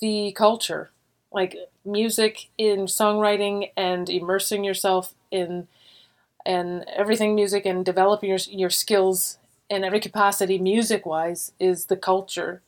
the 0.00 0.32
culture, 0.32 0.90
like 1.32 1.56
music 1.84 2.48
in 2.58 2.80
songwriting 2.80 3.70
and 3.76 4.08
immersing 4.08 4.64
yourself 4.64 5.14
in 5.30 5.68
and 6.46 6.84
everything 6.96 7.34
music 7.34 7.66
and 7.66 7.84
developing 7.84 8.30
your 8.30 8.38
your 8.50 8.70
skills 8.70 9.38
in 9.70 9.84
every 9.84 10.00
capacity 10.00 10.58
music 10.58 11.06
wise 11.06 11.52
is 11.60 11.86
the 11.86 11.96
culture. 11.96 12.62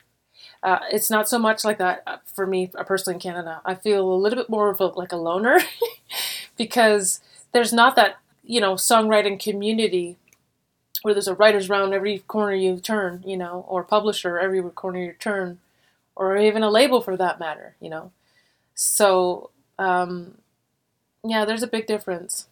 Uh, 0.62 0.80
it's 0.92 1.10
not 1.10 1.28
so 1.28 1.38
much 1.38 1.64
like 1.64 1.78
that 1.78 2.02
uh, 2.06 2.18
for 2.26 2.46
me 2.46 2.70
uh, 2.78 2.84
personally 2.84 3.16
in 3.16 3.20
Canada. 3.20 3.60
I 3.64 3.74
feel 3.76 4.12
a 4.12 4.14
little 4.16 4.38
bit 4.38 4.50
more 4.50 4.70
of 4.70 4.80
a, 4.80 4.86
like 4.86 5.12
a 5.12 5.16
loner 5.16 5.60
because 6.56 7.20
there's 7.52 7.72
not 7.72 7.96
that 7.96 8.18
you 8.44 8.60
know 8.60 8.74
songwriting 8.74 9.42
community 9.42 10.16
where 11.02 11.14
there's 11.14 11.28
a 11.28 11.34
writer's 11.34 11.68
round 11.68 11.94
every 11.94 12.18
corner 12.20 12.54
you 12.54 12.78
turn, 12.78 13.22
you 13.24 13.36
know, 13.36 13.64
or 13.68 13.84
publisher 13.84 14.38
every 14.38 14.60
corner 14.62 14.98
you 14.98 15.12
turn, 15.12 15.58
or 16.16 16.36
even 16.36 16.62
a 16.62 16.70
label 16.70 17.00
for 17.00 17.16
that 17.16 17.38
matter, 17.38 17.76
you 17.80 17.88
know. 17.88 18.10
So 18.74 19.50
um, 19.78 20.38
yeah, 21.24 21.44
there's 21.44 21.62
a 21.62 21.68
big 21.68 21.86
difference. 21.86 22.48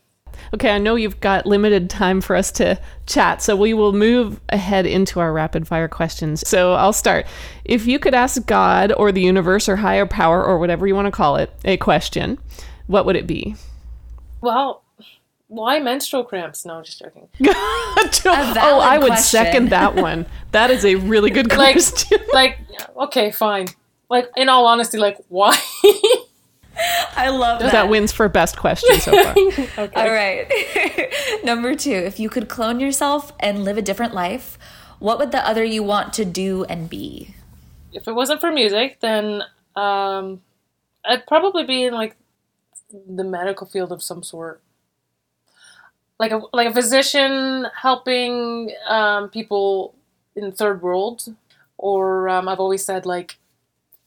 Okay, 0.55 0.71
I 0.71 0.79
know 0.79 0.97
you've 0.97 1.21
got 1.21 1.47
limited 1.47 1.89
time 1.89 2.21
for 2.21 2.37
us 2.37 2.53
to 2.53 2.79
chat, 3.07 3.43
so 3.43 3.57
we 3.57 3.75
will 3.75 3.93
move 3.93 4.41
ahead 4.51 4.87
into 4.87 5.19
our 5.19 5.33
rapid 5.33 5.67
fire 5.67 5.89
questions. 5.89 6.47
So 6.47 6.75
I'll 6.75 6.93
start. 6.93 7.27
If 7.65 7.87
you 7.87 7.99
could 7.99 8.15
ask 8.15 8.45
God 8.47 8.93
or 8.93 9.13
the 9.13 9.23
universe 9.23 9.69
or 9.69 9.77
higher 9.77 10.07
power 10.07 10.45
or 10.45 10.59
whatever 10.59 10.87
you 10.87 10.95
want 10.95 11.07
to 11.07 11.13
call 11.13 11.37
it 11.37 11.51
a 11.65 11.77
question, 11.79 12.39
what 12.87 13.07
would 13.07 13.17
it 13.17 13.27
be? 13.27 13.57
Well, 14.41 14.83
why 15.49 15.79
menstrual 15.79 16.25
cramps? 16.25 16.65
No, 16.65 16.75
I'm 16.75 16.85
just 16.85 16.99
joking. 16.99 17.29
oh, 17.45 18.81
I 18.83 18.99
would 18.99 19.09
question. 19.09 19.25
second 19.25 19.71
that 19.71 19.95
one. 19.95 20.27
That 20.53 20.71
is 20.71 20.85
a 20.85 20.97
really 20.97 21.31
good 21.31 21.51
question. 21.53 22.19
like, 22.33 22.59
okay, 22.97 23.31
fine. 23.31 23.67
Like, 24.09 24.31
in 24.37 24.49
all 24.49 24.67
honesty, 24.67 24.99
like, 24.99 25.19
why? 25.29 25.57
I 27.17 27.31
love 27.31 27.61
that. 27.61 27.73
that 27.73 27.89
wins 27.89 28.13
for 28.13 28.29
best 28.29 28.59
question 28.59 29.01
so 29.01 29.11
far. 29.11 29.89
All 29.97 30.11
right. 30.11 30.47
Number 31.43 31.75
two, 31.75 31.91
if 31.91 32.21
you 32.21 32.29
could 32.29 32.49
clone 32.49 32.81
yourself 32.81 33.33
and 33.41 33.65
live 33.65 33.79
a 33.79 33.83
different 33.83 34.15
life, 34.15 34.59
what 34.99 35.19
would 35.19 35.33
the 35.33 35.47
other 35.47 35.65
you 35.65 35.83
want 35.83 36.13
to 36.15 36.25
do 36.25 36.65
and 36.65 36.91
be? 36.91 37.35
if 37.97 38.07
it 38.07 38.15
wasn't 38.15 38.41
for 38.41 38.53
music, 38.53 39.01
then 39.01 39.43
um, 39.75 40.43
I'd 41.05 41.27
probably 41.27 41.65
be 41.65 41.85
in 41.85 41.95
like 41.95 42.15
the 42.91 43.25
medical 43.25 43.67
field 43.67 43.91
of 43.91 44.03
some 44.03 44.23
sort, 44.23 44.63
like 46.19 46.33
a 46.33 46.41
like 46.53 46.69
a 46.69 46.73
physician 46.73 47.67
helping 47.75 48.73
um, 48.89 49.29
people 49.29 49.95
in 50.35 50.53
third 50.53 50.83
world, 50.83 51.35
or 51.79 52.29
um, 52.29 52.49
I've 52.49 52.61
always 52.61 52.85
said 52.85 53.07
like 53.07 53.39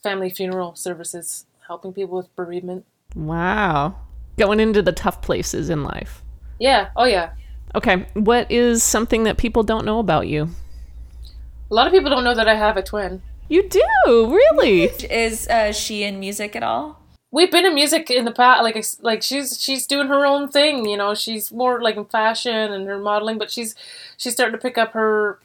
family 0.01 0.29
funeral 0.29 0.75
services, 0.75 1.45
helping 1.67 1.93
people 1.93 2.17
with 2.17 2.35
bereavement. 2.35 2.85
Wow. 3.15 3.95
Going 4.37 4.59
into 4.59 4.81
the 4.81 4.91
tough 4.91 5.21
places 5.21 5.69
in 5.69 5.83
life. 5.83 6.23
Yeah. 6.59 6.89
Oh 6.95 7.05
yeah. 7.05 7.31
Okay, 7.75 8.07
what 8.15 8.51
is 8.51 8.81
something 8.81 9.25
that 9.25 9.37
people 9.37 9.61
don't 9.61 9.85
know 9.85 9.99
about 9.99 10.27
you? 10.27 10.49
A 11.69 11.75
lot 11.75 11.85
of 11.85 11.93
people 11.93 12.09
don't 12.09 12.23
know 12.23 12.33
that 12.33 12.47
I 12.47 12.55
have 12.55 12.77
a 12.77 12.81
twin. 12.81 13.21
You 13.47 13.69
do, 13.69 13.81
really? 14.07 14.83
Is 14.83 15.47
uh, 15.47 15.71
she 15.71 16.03
in 16.03 16.19
music 16.19 16.55
at 16.55 16.63
all? 16.63 16.98
We've 17.31 17.51
been 17.51 17.65
in 17.65 17.75
music 17.75 18.09
in 18.09 18.25
the 18.25 18.31
past, 18.31 18.63
like 18.63 18.83
like 19.01 19.21
she's 19.21 19.61
she's 19.61 19.85
doing 19.85 20.07
her 20.07 20.25
own 20.25 20.47
thing. 20.49 20.87
You 20.87 20.97
know, 20.97 21.13
she's 21.13 21.51
more 21.51 21.81
like 21.81 21.95
in 21.95 22.05
fashion 22.05 22.73
and 22.73 22.87
her 22.87 22.97
modeling, 22.97 23.37
but 23.37 23.51
she's 23.51 23.75
she's 24.17 24.33
starting 24.33 24.57
to 24.57 24.61
pick 24.61 24.77
up 24.77 24.93
her, 24.93 25.39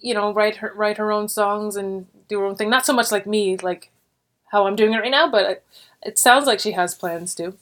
you 0.00 0.14
know, 0.14 0.32
write 0.32 0.56
her 0.56 0.72
write 0.74 0.98
her 0.98 1.10
own 1.10 1.28
songs 1.28 1.74
and 1.76 2.06
do 2.28 2.38
her 2.40 2.46
own 2.46 2.56
thing. 2.56 2.70
Not 2.70 2.86
so 2.86 2.92
much 2.92 3.10
like 3.10 3.26
me, 3.26 3.56
like 3.56 3.90
how 4.52 4.66
I'm 4.66 4.76
doing 4.76 4.92
it 4.92 4.98
right 4.98 5.10
now, 5.10 5.28
but 5.28 5.50
it, 5.50 5.64
it 6.02 6.18
sounds 6.18 6.46
like 6.46 6.60
she 6.60 6.72
has 6.72 6.94
plans 6.94 7.34
to. 7.36 7.54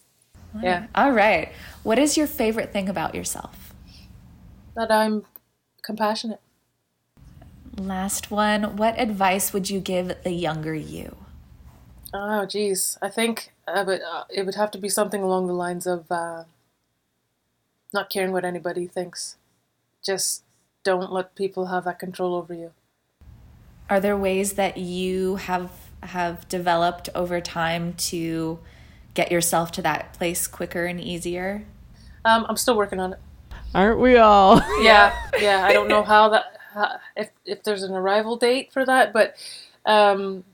Yeah, 0.63 0.87
All 0.95 1.11
right. 1.11 1.51
What 1.83 1.99
is 1.99 2.17
your 2.17 2.29
favorite 2.29 2.73
thing 2.73 2.89
about 2.89 3.15
yourself? 3.15 3.65
that 4.75 4.91
I'm 4.91 5.25
compassionate. 5.83 6.41
Last 7.77 8.31
one. 8.31 8.77
What 8.77 8.99
advice 9.01 9.53
would 9.53 9.71
you 9.71 9.81
give 9.81 10.13
the 10.23 10.33
younger 10.33 10.75
you? 10.75 11.17
Oh, 12.13 12.47
geez, 12.47 12.99
I 13.03 13.09
think 13.09 13.53
uh, 13.67 13.85
but, 13.85 14.01
uh, 14.03 14.25
it 14.31 14.45
would 14.45 14.55
have 14.55 14.71
to 14.73 14.79
be 14.79 14.89
something 14.89 15.23
along 15.23 15.47
the 15.47 15.53
lines 15.53 15.87
of 15.87 16.11
uh, 16.11 16.45
not 17.93 18.11
caring 18.11 18.33
what 18.33 18.45
anybody 18.45 18.87
thinks. 18.87 19.37
Just 20.05 20.43
don't 20.83 21.13
let 21.13 21.35
people 21.35 21.67
have 21.67 21.85
that 21.85 21.99
control 21.99 22.35
over 22.35 22.53
you. 22.53 22.73
Are 23.89 24.01
there 24.01 24.17
ways 24.17 24.55
that 24.55 24.77
you 24.77 25.37
have 25.37 25.71
have 26.03 26.47
developed 26.49 27.09
over 27.15 27.41
time 27.41 27.95
to 27.95 28.59
get 29.15 29.33
yourself 29.33 29.73
to 29.73 29.83
that 29.83 30.13
place 30.13 30.47
quicker 30.47 30.85
and 30.85 31.01
easier? 31.01 31.65
Um, 32.25 32.45
I'm 32.49 32.57
still 32.57 32.77
working 32.77 33.01
on 33.01 33.15
it. 33.15 33.19
Aren't 33.75 34.01
we 34.01 34.17
all? 34.17 34.63
yeah 34.83 35.15
yeah 35.41 35.65
i 35.65 35.73
don't 35.73 35.89
know 35.89 36.03
how 36.03 36.29
that 36.29 36.59
how, 36.73 36.99
if 37.17 37.31
if 37.45 37.63
there's 37.63 37.83
an 37.83 37.93
arrival 37.93 38.37
date 38.37 38.73
for 38.73 38.85
that 38.85 39.13
but 39.13 39.37
um 39.87 40.45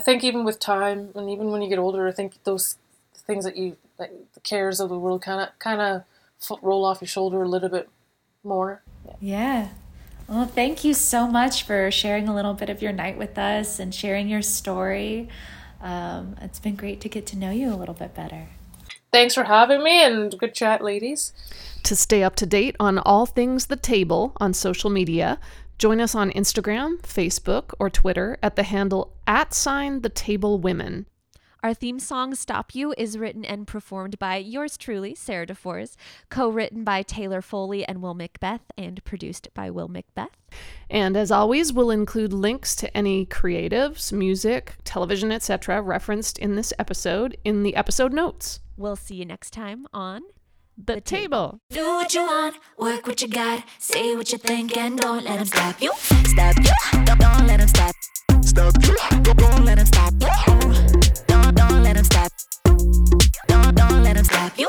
i 0.00 0.02
think 0.06 0.24
even 0.24 0.42
with 0.48 0.58
time 0.58 1.00
and 1.14 1.28
even 1.34 1.50
when 1.50 1.60
you 1.62 1.68
get 1.68 1.78
older 1.86 2.08
i 2.08 2.12
think 2.18 2.30
those 2.44 2.76
things 3.26 3.44
that 3.44 3.56
you 3.56 3.76
like 3.98 4.12
the 4.36 4.40
cares 4.40 4.80
of 4.80 4.88
the 4.88 4.98
world 4.98 5.20
kind 5.22 5.40
of 5.44 5.48
kind 5.58 5.80
of 5.80 6.02
roll 6.62 6.84
off 6.88 7.00
your 7.02 7.08
shoulder 7.16 7.42
a 7.42 7.48
little 7.48 7.68
bit 7.68 7.86
more 8.42 8.82
Yeah. 9.20 9.68
Well, 10.28 10.46
thank 10.46 10.84
you 10.84 10.94
so 10.94 11.26
much 11.26 11.64
for 11.64 11.90
sharing 11.90 12.28
a 12.28 12.34
little 12.34 12.54
bit 12.54 12.70
of 12.70 12.80
your 12.80 12.92
night 12.92 13.18
with 13.18 13.36
us 13.36 13.80
and 13.80 13.92
sharing 13.92 14.28
your 14.28 14.42
story. 14.42 15.28
Um, 15.82 16.36
it's 16.40 16.60
been 16.60 16.76
great 16.76 17.00
to 17.00 17.08
get 17.08 17.26
to 17.26 17.36
know 17.36 17.50
you 17.50 17.68
a 17.74 17.78
little 17.82 17.96
bit 18.04 18.14
better. 18.14 18.42
thanks 19.12 19.34
for 19.34 19.44
having 19.44 19.82
me 19.82 20.04
and 20.04 20.38
good 20.38 20.54
chat 20.54 20.82
ladies 20.84 21.32
To 21.82 21.96
stay 21.96 22.22
up 22.22 22.36
to 22.36 22.46
date 22.46 22.76
on 22.78 22.98
all 23.00 23.26
things 23.26 23.66
The 23.66 23.76
Table 23.92 24.32
on 24.44 24.54
social 24.54 24.88
media, 24.90 25.38
join 25.80 25.98
us 25.98 26.14
on 26.14 26.30
Instagram, 26.32 27.00
Facebook, 27.00 27.72
or 27.78 27.88
Twitter 27.88 28.36
at 28.42 28.54
the 28.54 28.64
handle 28.64 29.14
at 29.26 29.54
sign 29.54 30.02
The 30.02 30.10
Table 30.10 30.58
Women. 30.58 31.06
Our 31.62 31.72
theme 31.72 31.98
song, 31.98 32.34
Stop 32.34 32.74
You, 32.74 32.92
is 32.98 33.16
written 33.16 33.46
and 33.46 33.66
performed 33.66 34.18
by 34.18 34.36
yours 34.36 34.76
truly, 34.76 35.14
Sarah 35.14 35.46
DeFors, 35.46 35.96
co 36.28 36.50
written 36.50 36.84
by 36.84 37.00
Taylor 37.02 37.40
Foley 37.40 37.82
and 37.86 38.02
Will 38.02 38.12
Macbeth, 38.12 38.60
and 38.76 39.02
produced 39.04 39.48
by 39.54 39.70
Will 39.70 39.88
Macbeth. 39.88 40.36
And 40.90 41.16
as 41.16 41.30
always, 41.30 41.72
we'll 41.72 41.90
include 41.90 42.34
links 42.34 42.76
to 42.76 42.94
any 42.94 43.24
creatives, 43.24 44.12
music, 44.12 44.74
television, 44.84 45.32
etc., 45.32 45.80
referenced 45.80 46.38
in 46.38 46.56
this 46.56 46.74
episode 46.78 47.38
in 47.42 47.62
the 47.62 47.74
episode 47.74 48.12
notes. 48.12 48.60
We'll 48.76 48.96
see 48.96 49.14
you 49.14 49.24
next 49.24 49.52
time 49.54 49.86
on 49.94 50.24
the, 50.86 51.00
table. 51.00 51.04
table. 51.04 51.60
Do 51.70 51.86
what 51.94 52.14
you 52.14 52.22
want, 52.22 52.56
work 52.78 53.06
what 53.06 53.20
you 53.22 53.28
got, 53.28 53.64
say 53.78 54.16
what 54.16 54.32
you 54.32 54.38
think, 54.38 54.76
and 54.76 54.98
don't 54.98 55.24
let 55.24 55.38
them 55.38 55.46
stop 55.46 55.80
you. 55.80 55.92
Stop 55.96 56.56
you, 56.58 57.04
don't, 57.04 57.18
don't 57.18 57.46
let 57.46 57.58
them 57.58 57.68
stop. 57.68 57.94
Stop 58.42 58.74
you, 58.84 58.96
don't, 59.22 59.38
don't 59.38 59.64
let 59.64 59.78
them 59.78 59.86
stop 59.86 60.12
you. 60.12 60.28
Don't, 61.26 61.54
don't 61.54 61.82
let 61.82 61.94
them 61.96 62.04
stop. 62.04 62.32
Don't, 63.46 63.74
don't 63.74 64.02
let 64.02 64.16
them 64.16 64.24
stop 64.24 64.58
you. 64.58 64.68